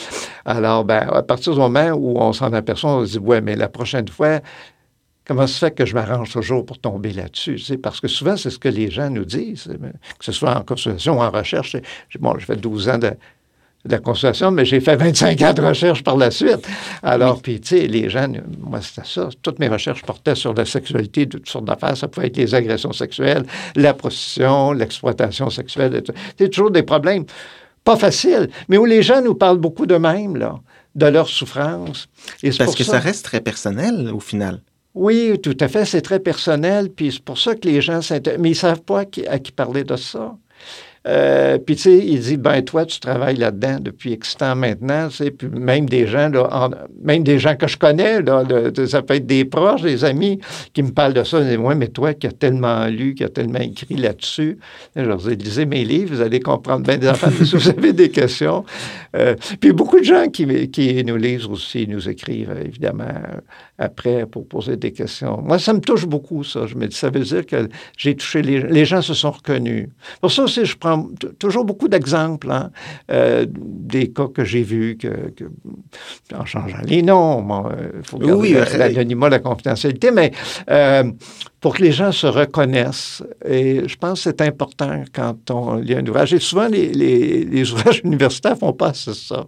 Alors, 0.46 0.86
ben, 0.86 1.06
à 1.12 1.22
partir 1.22 1.52
du 1.52 1.60
moment 1.60 1.90
où 1.90 2.18
on 2.18 2.32
s'en 2.32 2.54
aperçoit, 2.54 2.96
on 2.96 3.06
se 3.06 3.12
dit, 3.12 3.20
ouais, 3.20 3.42
mais 3.42 3.58
la 3.58 3.68
prochaine 3.68 4.08
fois, 4.08 4.40
Comment 5.32 5.48
se 5.48 5.60
fait 5.60 5.72
que 5.72 5.86
je 5.86 5.94
m'arrange 5.94 6.34
toujours 6.34 6.65
pour 6.65 6.78
tomber 6.78 7.13
là-dessus? 7.13 7.78
Parce 7.78 8.02
que 8.02 8.10
souvent, 8.10 8.36
c'est 8.36 8.50
ce 8.50 8.60
que 8.60 8.67
les 8.67 8.91
gens 8.91 9.10
nous 9.10 9.24
disent, 9.24 9.63
que 10.20 10.26
ce 10.26 10.34
soit 10.34 10.58
en 10.58 10.62
consultation 10.62 11.20
ou 11.20 11.22
en 11.22 11.32
recherche. 11.32 11.78
Bon, 12.20 12.38
j'ai 12.38 12.46
fait 12.46 12.58
12 12.58 12.89
ans 12.89 12.98
de, 12.98 13.13
la 13.86 14.00
consultation, 14.00 14.52
mais 14.52 14.65
j'ai 14.65 14.82
fait 14.82 14.98
25 14.98 15.41
ans 15.44 15.54
de 15.54 15.62
recherche 15.62 16.04
par 16.04 16.17
la 16.17 16.32
suite. 16.32 16.67
Alors, 17.02 17.41
puis, 17.41 17.62
tu 17.62 17.70
sais, 17.70 17.88
les 17.88 18.10
gens, 18.10 18.28
moi, 18.60 18.82
c'était 18.82 19.08
ça. 19.08 19.30
Toutes 19.41 19.60
mes 19.60 19.70
recherches 19.70 20.02
portaient 20.02 20.36
sur 20.36 20.54
la 20.54 20.65
sexualité, 20.65 21.30
toutes 21.30 21.48
sortes 21.48 21.63
d'affaires. 21.63 21.96
Ça 21.96 22.10
pouvait 22.10 22.28
être 22.28 22.36
les 22.36 22.54
agressions 22.54 22.91
sexuelles, 22.91 23.46
la 23.78 23.94
prostitution, 23.94 24.74
l'exploitation 24.74 25.50
sexuelle. 25.50 26.04
C'est 26.38 26.50
toujours 26.50 26.72
des 26.72 26.84
problèmes 26.84 27.24
pas 27.86 27.96
faciles, 27.96 28.50
mais 28.67 28.76
où 28.76 28.84
les 28.84 29.02
gens 29.02 29.22
nous 29.22 29.36
parlent 29.36 29.60
beaucoup 29.60 29.86
d'eux-mêmes, 29.86 30.36
là, 30.36 30.60
de 30.94 31.06
leur 31.06 31.30
souffrance. 31.30 32.10
Parce 32.58 32.76
que 32.76 32.84
ça 32.84 33.00
reste 33.00 33.24
très 33.24 33.39
personnel, 33.39 34.12
au 34.13 34.20
final. 34.20 34.60
Oui, 34.93 35.39
tout 35.41 35.56
à 35.60 35.67
fait. 35.67 35.86
C'est 35.86 36.01
très 36.01 36.19
personnel. 36.19 36.89
Puis 36.91 37.13
c'est 37.13 37.23
pour 37.23 37.38
ça 37.38 37.56
que 37.56 37.67
les 37.67 37.82
gens 37.82 38.01
s'intéressent. 38.01 38.41
Mais 38.41 38.49
ils 38.49 38.54
ne 38.54 38.58
savent 38.58 38.82
pas 38.84 38.99
à 39.01 39.06
qui, 39.06 39.25
à 39.27 39.39
qui 39.39 39.51
parler 39.51 39.84
de 39.84 39.95
ça. 39.95 40.38
Euh, 41.08 41.58
puis, 41.58 41.76
tu 41.76 41.82
sais, 41.82 41.98
il 41.98 42.20
dit, 42.20 42.38
ben 42.38 42.62
toi, 42.62 42.86
tu 42.86 43.00
travailles 43.00 43.38
là-dedans 43.38 43.78
depuis 43.82 44.12
X 44.12 44.38
temps 44.38 44.56
maintenant, 44.56 45.08
tu 45.10 45.16
sais, 45.16 45.32
puis 45.32 45.48
même 45.50 45.88
des 45.88 46.06
gens, 46.06 46.30
là, 46.30 46.70
même 47.04 47.24
des 47.24 47.40
gens 47.40 47.56
que 47.56 47.68
je 47.68 47.76
connais, 47.76 48.22
là, 48.22 48.44
ça 48.86 49.02
peut 49.02 49.16
être 49.16 49.26
des 49.26 49.44
proches, 49.46 49.82
des 49.82 50.06
amis 50.06 50.40
qui 50.74 50.84
me 50.84 50.92
parlent 50.92 51.14
de 51.14 51.24
ça, 51.24 51.40
ils 51.40 51.48
disent, 51.48 51.58
ouais, 51.58 51.74
mais 51.74 51.88
toi 51.88 52.14
qui 52.14 52.28
as 52.28 52.32
tellement 52.32 52.86
lu, 52.86 53.16
qui 53.16 53.24
as 53.24 53.30
tellement 53.30 53.60
écrit 53.60 53.96
là-dessus, 53.96 54.60
je 54.96 55.02
leur 55.02 55.18
dis, 55.18 55.36
lisez 55.36 55.66
mes 55.66 55.84
livres, 55.84 56.16
vous 56.16 56.22
allez 56.22 56.40
comprendre 56.40 56.86
bien 56.86 57.00
des 57.00 57.08
affaires, 57.08 57.32
si 57.32 57.56
vous 57.56 57.70
avez 57.70 57.94
des 57.94 58.10
questions. 58.10 58.64
Euh, 59.16 59.36
puis 59.60 59.74
beaucoup 59.74 60.00
de 60.00 60.06
gens 60.06 60.28
qui, 60.28 60.70
qui 60.70 61.04
nous 61.04 61.18
lisent 61.18 61.48
aussi, 61.48 61.88
nous 61.88 62.08
écrivent, 62.10 62.56
évidemment, 62.64 63.06
après 63.80 64.28
pour 64.28 64.48
poser 64.48 64.78
des 64.78 64.92
questions. 64.92 65.42
Moi, 65.42 65.58
ça 65.58 65.74
me 65.74 65.80
touche 65.80 66.06
beaucoup, 66.06 66.44
ça. 66.44 66.68
Je 66.68 66.76
me 66.76 66.88
dis, 66.88 66.96
ça 66.96 67.10
veut 67.10 67.22
dire 67.22 67.46
que 67.46 67.68
j'ai 67.98 68.16
touché 68.16 68.44
les, 68.44 68.62
les 68.62 68.86
gens 68.86 69.02
se 69.02 69.16
sont 69.16 69.32
reconnus. 69.32 69.90
Pour 70.22 70.32
ça 70.32 70.44
aussi, 70.44 70.64
je 70.66 70.78
prends 70.78 70.90
prends 70.91 71.10
toujours 71.39 71.65
beaucoup 71.65 71.88
d'exemples, 71.88 72.51
hein, 72.51 72.71
euh, 73.12 73.45
des 73.49 74.12
cas 74.12 74.27
que 74.27 74.43
j'ai 74.43 74.63
vus, 74.63 74.97
que, 74.97 75.34
en 76.36 76.45
changeant 76.45 76.82
les 76.84 77.01
noms, 77.01 77.45
il 77.95 78.04
faut 78.04 78.17
garder 78.17 78.34
oui, 78.34 78.56
l'anonymat, 78.77 79.30
la 79.30 79.39
confidentialité, 79.39 80.12
mais 80.12 80.32
pour 81.60 81.75
que 81.75 81.84
les 81.84 81.91
gens 81.91 82.12
se 82.12 82.27
reconnaissent. 82.27 83.23
Et 83.45 83.88
je 83.88 83.95
pense 83.95 84.23
que 84.23 84.30
c'est 84.30 84.41
important 84.41 85.04
quand 85.13 85.51
on 85.51 85.75
lit 85.75 85.95
un 85.95 86.06
ouvrage. 86.06 86.34
Et 86.34 86.39
souvent, 86.39 86.67
les, 86.67 86.91
les, 86.91 87.45
les 87.45 87.71
ouvrages 87.71 88.01
universitaires 88.04 88.58
font 88.58 88.73
pas 88.73 88.93
ça. 88.93 89.45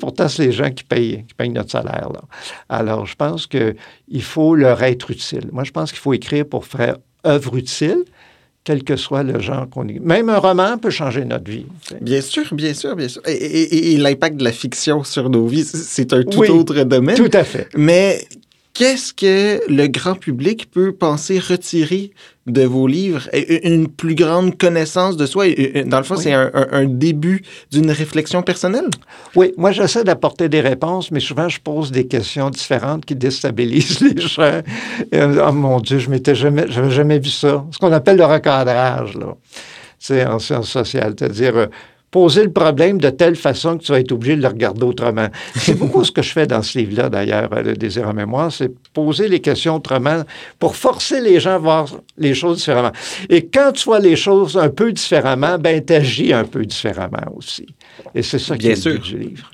Pourtant, 0.00 0.28
c'est 0.28 0.46
les 0.46 0.52
gens 0.52 0.70
qui 0.70 0.84
payent, 0.84 1.24
qui 1.26 1.34
payent 1.34 1.50
notre 1.50 1.70
salaire. 1.70 2.08
Là. 2.12 2.22
Alors, 2.68 3.06
je 3.06 3.14
pense 3.14 3.46
qu'il 3.46 4.22
faut 4.22 4.54
leur 4.54 4.82
être 4.82 5.10
utile. 5.10 5.48
Moi, 5.52 5.64
je 5.64 5.72
pense 5.72 5.90
qu'il 5.90 6.00
faut 6.00 6.14
écrire 6.14 6.46
pour 6.46 6.64
faire 6.64 6.96
œuvre 7.26 7.56
utile, 7.56 8.04
quel 8.68 8.84
que 8.84 8.96
soit 8.96 9.22
le 9.22 9.40
genre 9.40 9.66
qu'on 9.70 9.88
est. 9.88 9.98
Même 9.98 10.28
un 10.28 10.36
roman 10.36 10.76
peut 10.76 10.90
changer 10.90 11.24
notre 11.24 11.50
vie. 11.50 11.64
Bien 12.02 12.20
sûr, 12.20 12.44
bien 12.52 12.74
sûr, 12.74 12.94
bien 12.96 13.08
sûr. 13.08 13.22
Et, 13.26 13.96
l'impact 13.96 14.36
de 14.36 14.44
la 14.44 14.52
fiction 14.52 15.04
sur 15.04 15.30
nos 15.30 15.46
vies, 15.46 15.64
c'est 15.64 16.12
un 16.12 16.22
tout 16.22 16.42
autre 16.42 16.82
domaine. 16.82 17.16
Tout 17.16 17.30
à 17.32 17.44
fait. 17.44 17.66
Mais 17.74 18.20
qu'est-ce 18.78 19.12
que 19.12 19.60
le 19.68 19.88
grand 19.88 20.14
public 20.14 20.70
peut 20.70 20.92
penser 20.92 21.40
retirer 21.40 22.12
de 22.46 22.62
vos 22.62 22.86
livres? 22.86 23.28
Une 23.64 23.88
plus 23.88 24.14
grande 24.14 24.56
connaissance 24.56 25.16
de 25.16 25.26
soi? 25.26 25.46
Dans 25.84 25.98
le 25.98 26.04
fond, 26.04 26.14
c'est 26.14 26.32
un, 26.32 26.84
début 26.84 27.42
d'une 27.72 27.90
réflexion 27.90 28.42
personnelle? 28.42 28.88
Oui, 29.34 29.52
moi, 29.56 29.72
j'essaie 29.72 30.04
d'apporter 30.04 30.48
des 30.48 30.60
réponses, 30.60 31.10
mais 31.10 31.18
souvent, 31.18 31.48
je 31.48 31.58
pose 31.58 31.90
des 31.90 32.06
questions 32.06 32.50
différentes 32.50 33.04
qui 33.04 33.16
déstabilisent 33.16 34.00
les 34.14 34.22
gens. 34.22 34.62
oh 35.12 35.52
mon 35.52 35.80
Dieu, 35.80 35.98
je 35.98 36.08
m'étais 36.08 36.36
jamais, 36.36 36.66
j'avais 36.68 36.92
jamais 36.92 37.18
vu 37.18 37.30
ça. 37.30 37.66
Ce 37.72 37.78
qu'on 37.78 37.92
appelle 37.92 38.16
le 38.16 38.26
recadrage, 38.26 39.16
là. 39.16 39.34
C'est 39.98 40.24
en 40.24 40.38
sciences 40.38 40.70
sociales. 40.70 41.14
C'est-à-dire, 41.18 41.56
euh, 41.56 41.66
poser 42.10 42.42
le 42.42 42.52
problème 42.52 42.98
de 42.98 43.10
telle 43.10 43.36
façon 43.36 43.78
que 43.78 43.84
tu 43.84 43.92
vas 43.92 44.00
être 44.00 44.12
obligé 44.12 44.36
de 44.36 44.42
le 44.42 44.48
regarder 44.48 44.84
autrement. 44.84 45.28
C'est 45.56 45.74
beaucoup 45.74 46.04
ce 46.04 46.12
que 46.12 46.22
je 46.22 46.32
fais 46.32 46.46
dans 46.46 46.62
ce 46.62 46.78
livre-là, 46.78 47.08
d'ailleurs, 47.10 47.50
Le 47.62 47.74
désir 47.74 48.08
en 48.08 48.14
mémoire, 48.14 48.52
c'est 48.52 48.70
poser 48.92 49.28
les 49.28 49.40
questions 49.40 49.76
autrement 49.76 50.22
pour 50.58 50.76
forcer 50.76 51.20
les 51.20 51.40
gens 51.40 51.54
à 51.54 51.58
voir 51.58 51.86
les 52.16 52.34
choses 52.34 52.58
différemment. 52.58 52.92
Et 53.28 53.46
quand 53.46 53.72
tu 53.72 53.84
vois 53.84 54.00
les 54.00 54.16
choses 54.16 54.56
un 54.56 54.70
peu 54.70 54.92
différemment, 54.92 55.58
ben, 55.58 55.82
agis 55.90 56.32
un 56.32 56.44
peu 56.44 56.64
différemment 56.64 57.32
aussi. 57.34 57.66
Et 58.14 58.22
c'est 58.22 58.38
ça 58.38 58.56
qui 58.56 58.68
est 58.68 58.84
le 58.84 58.92
but 58.92 59.02
du 59.02 59.18
livre. 59.18 59.50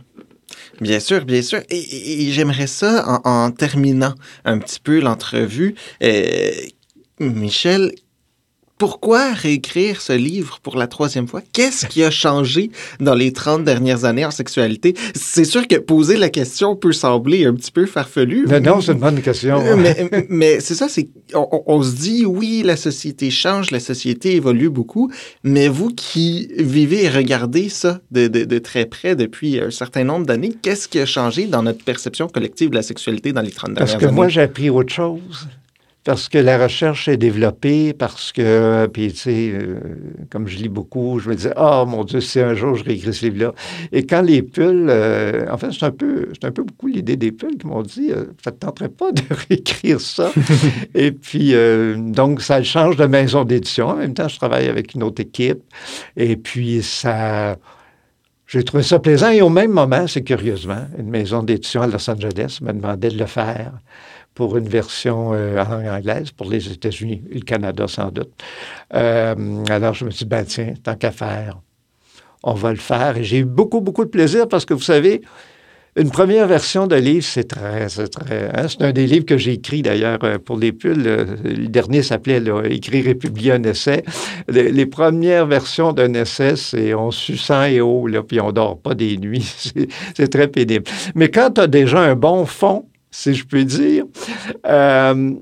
Bien 0.81 1.01
sûr, 1.01 1.25
bien 1.25 1.43
sûr. 1.43 1.61
Et, 1.71 2.31
j'aimerais 2.31 2.67
ça, 2.67 3.21
en, 3.25 3.51
terminant 3.51 4.14
un 4.45 4.59
petit 4.59 4.81
peu 4.81 5.01
l'entrevue, 5.01 5.75
euh, 6.03 6.51
Michel, 7.21 7.93
pourquoi 8.79 9.33
réécrire 9.33 10.01
ce 10.01 10.13
livre 10.13 10.59
pour 10.63 10.77
la 10.77 10.87
troisième 10.87 11.29
fois? 11.29 11.43
Qu'est-ce 11.53 11.87
qui 11.87 12.03
a 12.03 12.11
changé 12.11 12.71
dans 12.99 13.15
les 13.15 13.33
30 13.33 13.63
dernières 13.63 14.05
années 14.05 14.25
en 14.25 14.31
sexualité? 14.31 14.95
C'est 15.15 15.45
sûr 15.45 15.69
que 15.69 15.77
poser 15.77 16.17
la 16.17 16.29
question 16.29 16.75
peut 16.75 16.93
sembler 16.93 17.45
un 17.45 17.55
petit 17.55 17.71
peu 17.71 17.87
farfelu. 17.87 18.47
Mais 18.49 18.61
non, 18.61 18.81
c'est 18.81 18.93
une 18.93 18.99
bonne 18.99 19.23
question. 19.23 19.63
mais, 20.29 20.61
c'est 20.61 20.75
ça, 20.75 20.89
c'est 20.89 21.09
on, 21.35 21.83
se 21.83 21.95
dit, 21.95 22.25
oui, 22.27 22.63
la 22.65 22.77
société 22.77 23.31
change, 23.31 23.71
la 23.71 23.81
société 23.81 24.35
évolue 24.35 24.71
beaucoup, 24.71 25.11
mais 25.45 25.69
vous 25.69 25.91
qui 25.91 26.49
vivez 26.59 27.05
et 27.05 27.09
regardez 27.09 27.69
ça 27.69 28.01
de, 28.11 28.27
de 28.27 28.59
très 28.59 28.87
près 28.87 29.15
depuis 29.15 29.61
un 29.61 29.71
certain 29.71 30.05
nombre 30.05 30.27
d'années, 30.27 30.53
qu'est-ce 30.63 30.89
qui 30.89 30.99
a 30.99 31.07
changé 31.07 31.47
dans 31.47 31.63
notre 31.63 31.85
perception 31.85 32.29
collective 32.29 32.71
de 32.71 32.77
la 32.77 32.83
sexualité 32.83 33.33
dans 33.33 33.43
les 33.43 33.51
30 33.51 33.75
dernières 33.75 33.95
années? 33.95 34.01
Parce 34.01 34.11
que 34.11 34.15
moi, 34.15 34.29
j'ai 34.29 34.43
appris 34.43 34.71
autre 34.71 34.93
chose 34.93 35.49
parce 36.05 36.29
que 36.29 36.37
la 36.37 36.62
recherche 36.62 37.09
est 37.09 37.17
développée, 37.17 37.95
parce 37.95 38.31
que, 38.31 38.87
puis 38.93 39.11
tu 39.12 39.19
sais, 39.19 39.51
euh, 39.55 39.81
comme 40.31 40.47
je 40.47 40.59
lis 40.59 40.69
beaucoup, 40.69 41.19
je 41.19 41.31
me 41.31 41.35
disais, 41.35 41.55
oh 41.57 41.85
mon 41.87 42.05
Dieu, 42.05 42.21
si 42.21 42.40
un 42.40 42.55
jour 42.55 42.75
je 42.75 42.85
réécris 42.85 43.14
ce 43.14 43.25
livre-là. 43.25 43.55
Et 43.90 44.05
quand 44.05 44.21
les 44.21 44.43
pulls, 44.43 44.88
euh, 44.90 45.47
en 45.51 45.57
fait, 45.57 45.73
c'est 45.73 45.87
un 45.87 45.90
peu, 45.90 46.29
c'est 46.35 46.47
un 46.47 46.53
peu 46.53 46.62
beaucoup 46.62 46.88
l'idée 46.88 47.17
des 47.17 47.33
pulls 47.33 47.57
qui 47.57 47.67
m'ont 47.67 47.83
dit, 47.83 48.12
euh, 48.12 48.27
ça 48.45 48.51
ne 48.51 48.57
tenterait 48.57 48.90
pas 48.90 49.12
de 49.12 49.23
réécrire 49.49 49.99
ça. 49.99 50.31
et 50.95 51.11
puis, 51.11 51.55
donc, 51.97 52.43
ça 52.43 52.62
change 52.62 52.97
de 52.97 53.07
maison 53.07 53.45
d'édition. 53.45 53.88
En 53.88 53.97
même 53.97 54.12
temps, 54.12 54.29
je 54.29 54.37
travaille 54.37 54.69
avec 54.69 54.95
une 54.95 55.03
autre 55.03 55.23
équipe. 55.23 55.62
Et 56.17 56.37
puis, 56.37 56.83
ça. 56.83 57.57
J'ai 58.47 58.62
trouvé 58.62 58.83
ça 58.83 58.99
plaisant 58.99 59.31
et 59.31 59.40
au 59.40 59.49
même 59.49 59.73
moment, 59.73 60.07
c'est 60.07 60.23
curieusement, 60.23 60.87
une 60.99 61.09
maison 61.09 61.43
d'édition 61.43 61.81
à 61.81 61.87
Los 61.87 62.09
Angeles 62.11 62.59
me 62.61 62.73
demandait 62.73 63.09
de 63.09 63.19
le 63.19 63.25
faire 63.25 63.73
pour 64.35 64.57
une 64.57 64.68
version 64.68 65.33
euh, 65.33 65.62
anglaise 65.62 66.33
pour 66.33 66.51
les 66.51 66.70
États-Unis 66.70 67.23
et 67.31 67.35
le 67.37 67.44
Canada 67.44 67.87
sans 67.88 68.11
doute. 68.11 68.33
Euh, 68.94 69.64
alors 69.68 69.94
je 69.94 70.05
me 70.05 70.11
suis 70.11 70.25
dit, 70.25 70.29
ben 70.29 70.44
tiens, 70.44 70.75
tant 70.83 70.97
qu'à 70.97 71.12
faire, 71.12 71.61
on 72.42 72.55
va 72.55 72.70
le 72.70 72.79
faire. 72.79 73.16
Et 73.16 73.25
j'ai 73.25 73.38
eu 73.38 73.44
beaucoup, 73.44 73.81
beaucoup 73.81 74.05
de 74.05 74.11
plaisir 74.11 74.49
parce 74.49 74.64
que 74.64 74.75
vous 74.75 74.83
savez, 74.83 75.23
une 75.97 76.11
première 76.11 76.49
version 76.49 76.88
de 76.88 76.97
livre, 76.97 77.25
c'est 77.25 77.44
très, 77.47 77.88
c'est 77.88 78.09
très. 78.09 78.51
Hein, 78.53 78.66
c'est 78.68 78.83
un 78.83 78.90
des 78.90 79.07
livres 79.07 79.25
que 79.25 79.38
j'ai 79.38 79.53
écrit 79.53 79.83
d'ailleurs 79.83 80.18
euh, 80.25 80.38
pour 80.38 80.59
les 80.59 80.73
pulls. 80.73 81.01
Le, 81.01 81.68
dernier 81.68 82.03
s'appelait 82.03 82.42
Écrire 82.68 83.07
et 83.07 83.14
publier 83.14 83.53
un 83.53 83.62
essai. 83.62 84.03
Les, 84.49 84.87
premières 84.87 85.47
versions 85.47 85.92
d'un 85.92 86.12
essai, 86.14 86.57
c'est 86.57 86.94
on 86.94 87.12
sue 87.12 87.37
sang 87.37 87.64
et 87.66 87.81
eau, 87.81 88.09
là, 88.09 88.25
puis 88.25 88.40
on 88.40 88.51
dort 88.51 88.81
pas 88.81 88.94
des 88.94 89.16
nuits. 89.18 89.47
c'est, 89.57 89.87
c'est 90.16 90.29
très 90.29 90.49
pénible. 90.49 90.85
Mais 91.14 91.29
quand 91.29 91.53
tu 91.53 91.61
as 91.61 91.68
déjà 91.68 92.01
un 92.01 92.16
bon 92.16 92.44
fond, 92.44 92.87
si 93.14 93.33
je 93.33 93.44
peux 93.46 93.64
dire. 93.64 94.05
Euh, 94.66 95.35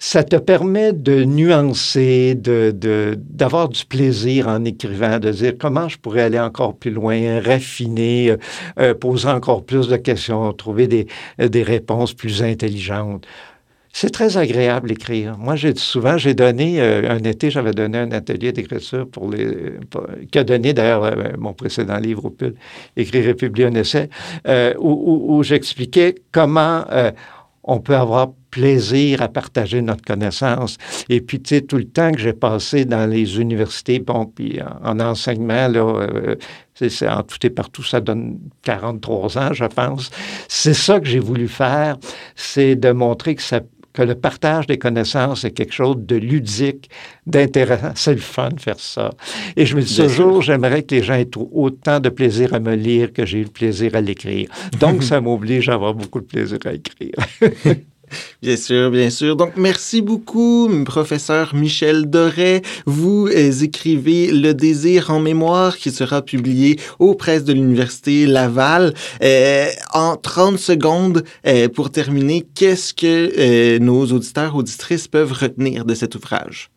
ça 0.00 0.22
te 0.22 0.36
permet 0.36 0.92
de 0.92 1.24
nuancer, 1.24 2.36
de, 2.36 2.72
d'avoir 3.18 3.68
du 3.68 3.84
plaisir 3.84 4.46
en 4.46 4.64
écrivant, 4.64 5.18
de 5.18 5.32
dire 5.32 5.54
comment 5.58 5.88
je 5.88 5.98
pourrais 5.98 6.22
aller 6.22 6.38
encore 6.38 6.76
plus 6.76 6.92
loin, 6.92 7.40
raffiner, 7.40 8.30
euh, 8.30 8.36
euh, 8.78 8.94
poser 8.94 9.28
encore 9.28 9.64
plus 9.64 9.88
de 9.88 9.96
questions, 9.96 10.52
trouver 10.52 10.86
des, 10.86 11.06
des 11.38 11.62
réponses 11.64 12.14
plus 12.14 12.42
intelligentes. 12.42 13.26
C'est 14.00 14.10
très 14.10 14.36
agréable 14.36 14.90
d'écrire. 14.90 15.36
Moi, 15.38 15.56
j'ai 15.56 15.74
souvent, 15.74 16.16
j'ai 16.16 16.32
donné, 16.32 16.80
un 16.80 17.18
été, 17.18 17.50
j'avais 17.50 17.72
donné 17.72 17.98
un 17.98 18.12
atelier 18.12 18.52
d'écriture 18.52 19.08
pour 19.08 19.28
les, 19.28 19.72
qui 20.30 20.38
a 20.38 20.44
donné 20.44 20.72
d'ailleurs 20.72 21.36
mon 21.36 21.52
précédent 21.52 21.98
livre 21.98 22.26
au 22.26 22.36
Écrire 22.96 23.26
et 23.26 23.34
publier 23.34 23.66
un 23.66 23.74
essai, 23.74 24.08
où, 24.78 25.36
où, 25.36 25.42
j'expliquais 25.42 26.14
comment 26.30 26.84
on 27.64 27.80
peut 27.80 27.96
avoir 27.96 28.28
plaisir 28.52 29.20
à 29.20 29.26
partager 29.26 29.82
notre 29.82 30.04
connaissance. 30.04 30.78
Et 31.08 31.20
puis, 31.20 31.42
tu 31.42 31.56
sais, 31.56 31.62
tout 31.62 31.76
le 31.76 31.88
temps 31.88 32.12
que 32.12 32.20
j'ai 32.20 32.32
passé 32.32 32.84
dans 32.84 33.10
les 33.10 33.40
universités, 33.40 33.98
bon, 33.98 34.26
puis 34.26 34.60
en, 34.84 35.00
enseignement, 35.00 35.66
là, 35.66 36.06
c'est, 36.74 37.08
en 37.08 37.24
tout 37.24 37.44
et 37.44 37.50
partout, 37.50 37.82
ça 37.82 38.00
donne 38.00 38.38
43 38.62 39.38
ans, 39.38 39.52
je 39.52 39.64
pense. 39.64 40.10
C'est 40.46 40.72
ça 40.72 41.00
que 41.00 41.06
j'ai 41.06 41.18
voulu 41.18 41.48
faire, 41.48 41.96
c'est 42.36 42.76
de 42.76 42.92
montrer 42.92 43.34
que 43.34 43.42
ça 43.42 43.60
que 43.98 44.04
le 44.04 44.14
partage 44.14 44.68
des 44.68 44.78
connaissances 44.78 45.42
est 45.42 45.50
quelque 45.50 45.72
chose 45.72 45.96
de 45.98 46.14
ludique, 46.14 46.88
d'intéressant. 47.26 47.90
C'est 47.96 48.14
le 48.14 48.20
fun 48.20 48.50
de 48.50 48.60
faire 48.60 48.78
ça. 48.78 49.10
Et 49.56 49.66
je 49.66 49.74
me 49.74 49.82
dis 49.82 49.96
toujours, 49.96 50.40
j'aimerais 50.40 50.84
que 50.84 50.94
les 50.94 51.02
gens 51.02 51.14
aient 51.14 51.28
autant 51.36 51.98
de 51.98 52.08
plaisir 52.08 52.54
à 52.54 52.60
me 52.60 52.76
lire 52.76 53.12
que 53.12 53.26
j'ai 53.26 53.38
eu 53.38 53.44
le 53.44 53.50
plaisir 53.50 53.96
à 53.96 54.00
l'écrire. 54.00 54.50
Donc, 54.78 55.02
ça 55.08 55.20
m'oblige 55.20 55.68
à 55.68 55.74
avoir 55.74 55.94
beaucoup 55.94 56.20
de 56.20 56.26
plaisir 56.26 56.58
à 56.64 56.74
écrire. 56.74 57.16
Bien 58.42 58.56
sûr, 58.56 58.90
bien 58.90 59.10
sûr. 59.10 59.36
Donc, 59.36 59.52
merci 59.56 60.00
beaucoup, 60.00 60.68
professeur 60.84 61.54
Michel 61.54 62.08
Doré. 62.08 62.62
Vous 62.86 63.26
euh, 63.26 63.50
écrivez 63.62 64.30
Le 64.30 64.54
désir 64.54 65.10
en 65.10 65.20
mémoire 65.20 65.76
qui 65.76 65.90
sera 65.90 66.22
publié 66.22 66.78
aux 66.98 67.14
presses 67.14 67.44
de 67.44 67.52
l'Université 67.52 68.26
Laval. 68.26 68.94
Euh, 69.22 69.66
en 69.92 70.16
30 70.16 70.58
secondes, 70.58 71.24
euh, 71.46 71.68
pour 71.68 71.90
terminer, 71.90 72.46
qu'est-ce 72.54 72.94
que 72.94 73.78
nos 73.78 74.06
auditeurs, 74.06 74.54
auditrices 74.54 75.08
peuvent 75.08 75.32
retenir 75.32 75.84
de 75.84 75.94
cet 75.94 76.14
ouvrage? 76.14 76.70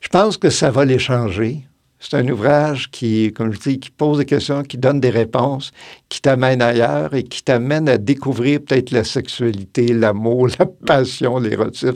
Je 0.00 0.08
pense 0.08 0.36
que 0.36 0.50
ça 0.50 0.70
va 0.70 0.84
les 0.84 0.98
changer. 0.98 1.64
C'est 2.02 2.16
un 2.16 2.28
ouvrage 2.28 2.90
qui, 2.90 3.32
comme 3.32 3.52
je 3.52 3.60
dis, 3.60 3.80
pose 3.96 4.18
des 4.18 4.24
questions, 4.24 4.64
qui 4.64 4.76
donne 4.76 4.98
des 4.98 5.10
réponses, 5.10 5.70
qui 6.08 6.20
t'amène 6.20 6.60
ailleurs 6.60 7.14
et 7.14 7.22
qui 7.22 7.44
t'amène 7.44 7.88
à 7.88 7.96
découvrir 7.96 8.60
peut-être 8.60 8.90
la 8.90 9.04
sexualité, 9.04 9.92
l'amour, 9.92 10.48
la 10.58 10.66
passion, 10.66 11.38
l'érotisme 11.38 11.94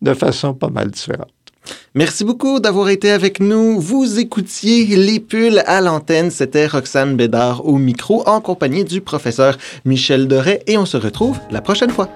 de 0.00 0.14
façon 0.14 0.54
pas 0.54 0.70
mal 0.70 0.90
différente. 0.90 1.28
Merci 1.94 2.24
beaucoup 2.24 2.60
d'avoir 2.60 2.88
été 2.88 3.10
avec 3.10 3.40
nous. 3.40 3.78
Vous 3.78 4.18
écoutiez 4.18 4.86
Les 4.96 5.20
Pulls 5.20 5.62
à 5.66 5.80
l'antenne. 5.82 6.30
C'était 6.30 6.66
Roxane 6.66 7.16
Bédard 7.16 7.66
au 7.66 7.76
micro 7.76 8.26
en 8.26 8.40
compagnie 8.40 8.84
du 8.84 9.02
professeur 9.02 9.58
Michel 9.84 10.26
Doré 10.26 10.62
et 10.66 10.78
on 10.78 10.86
se 10.86 10.96
retrouve 10.96 11.38
la 11.50 11.60
prochaine 11.60 11.90
fois. 11.90 12.08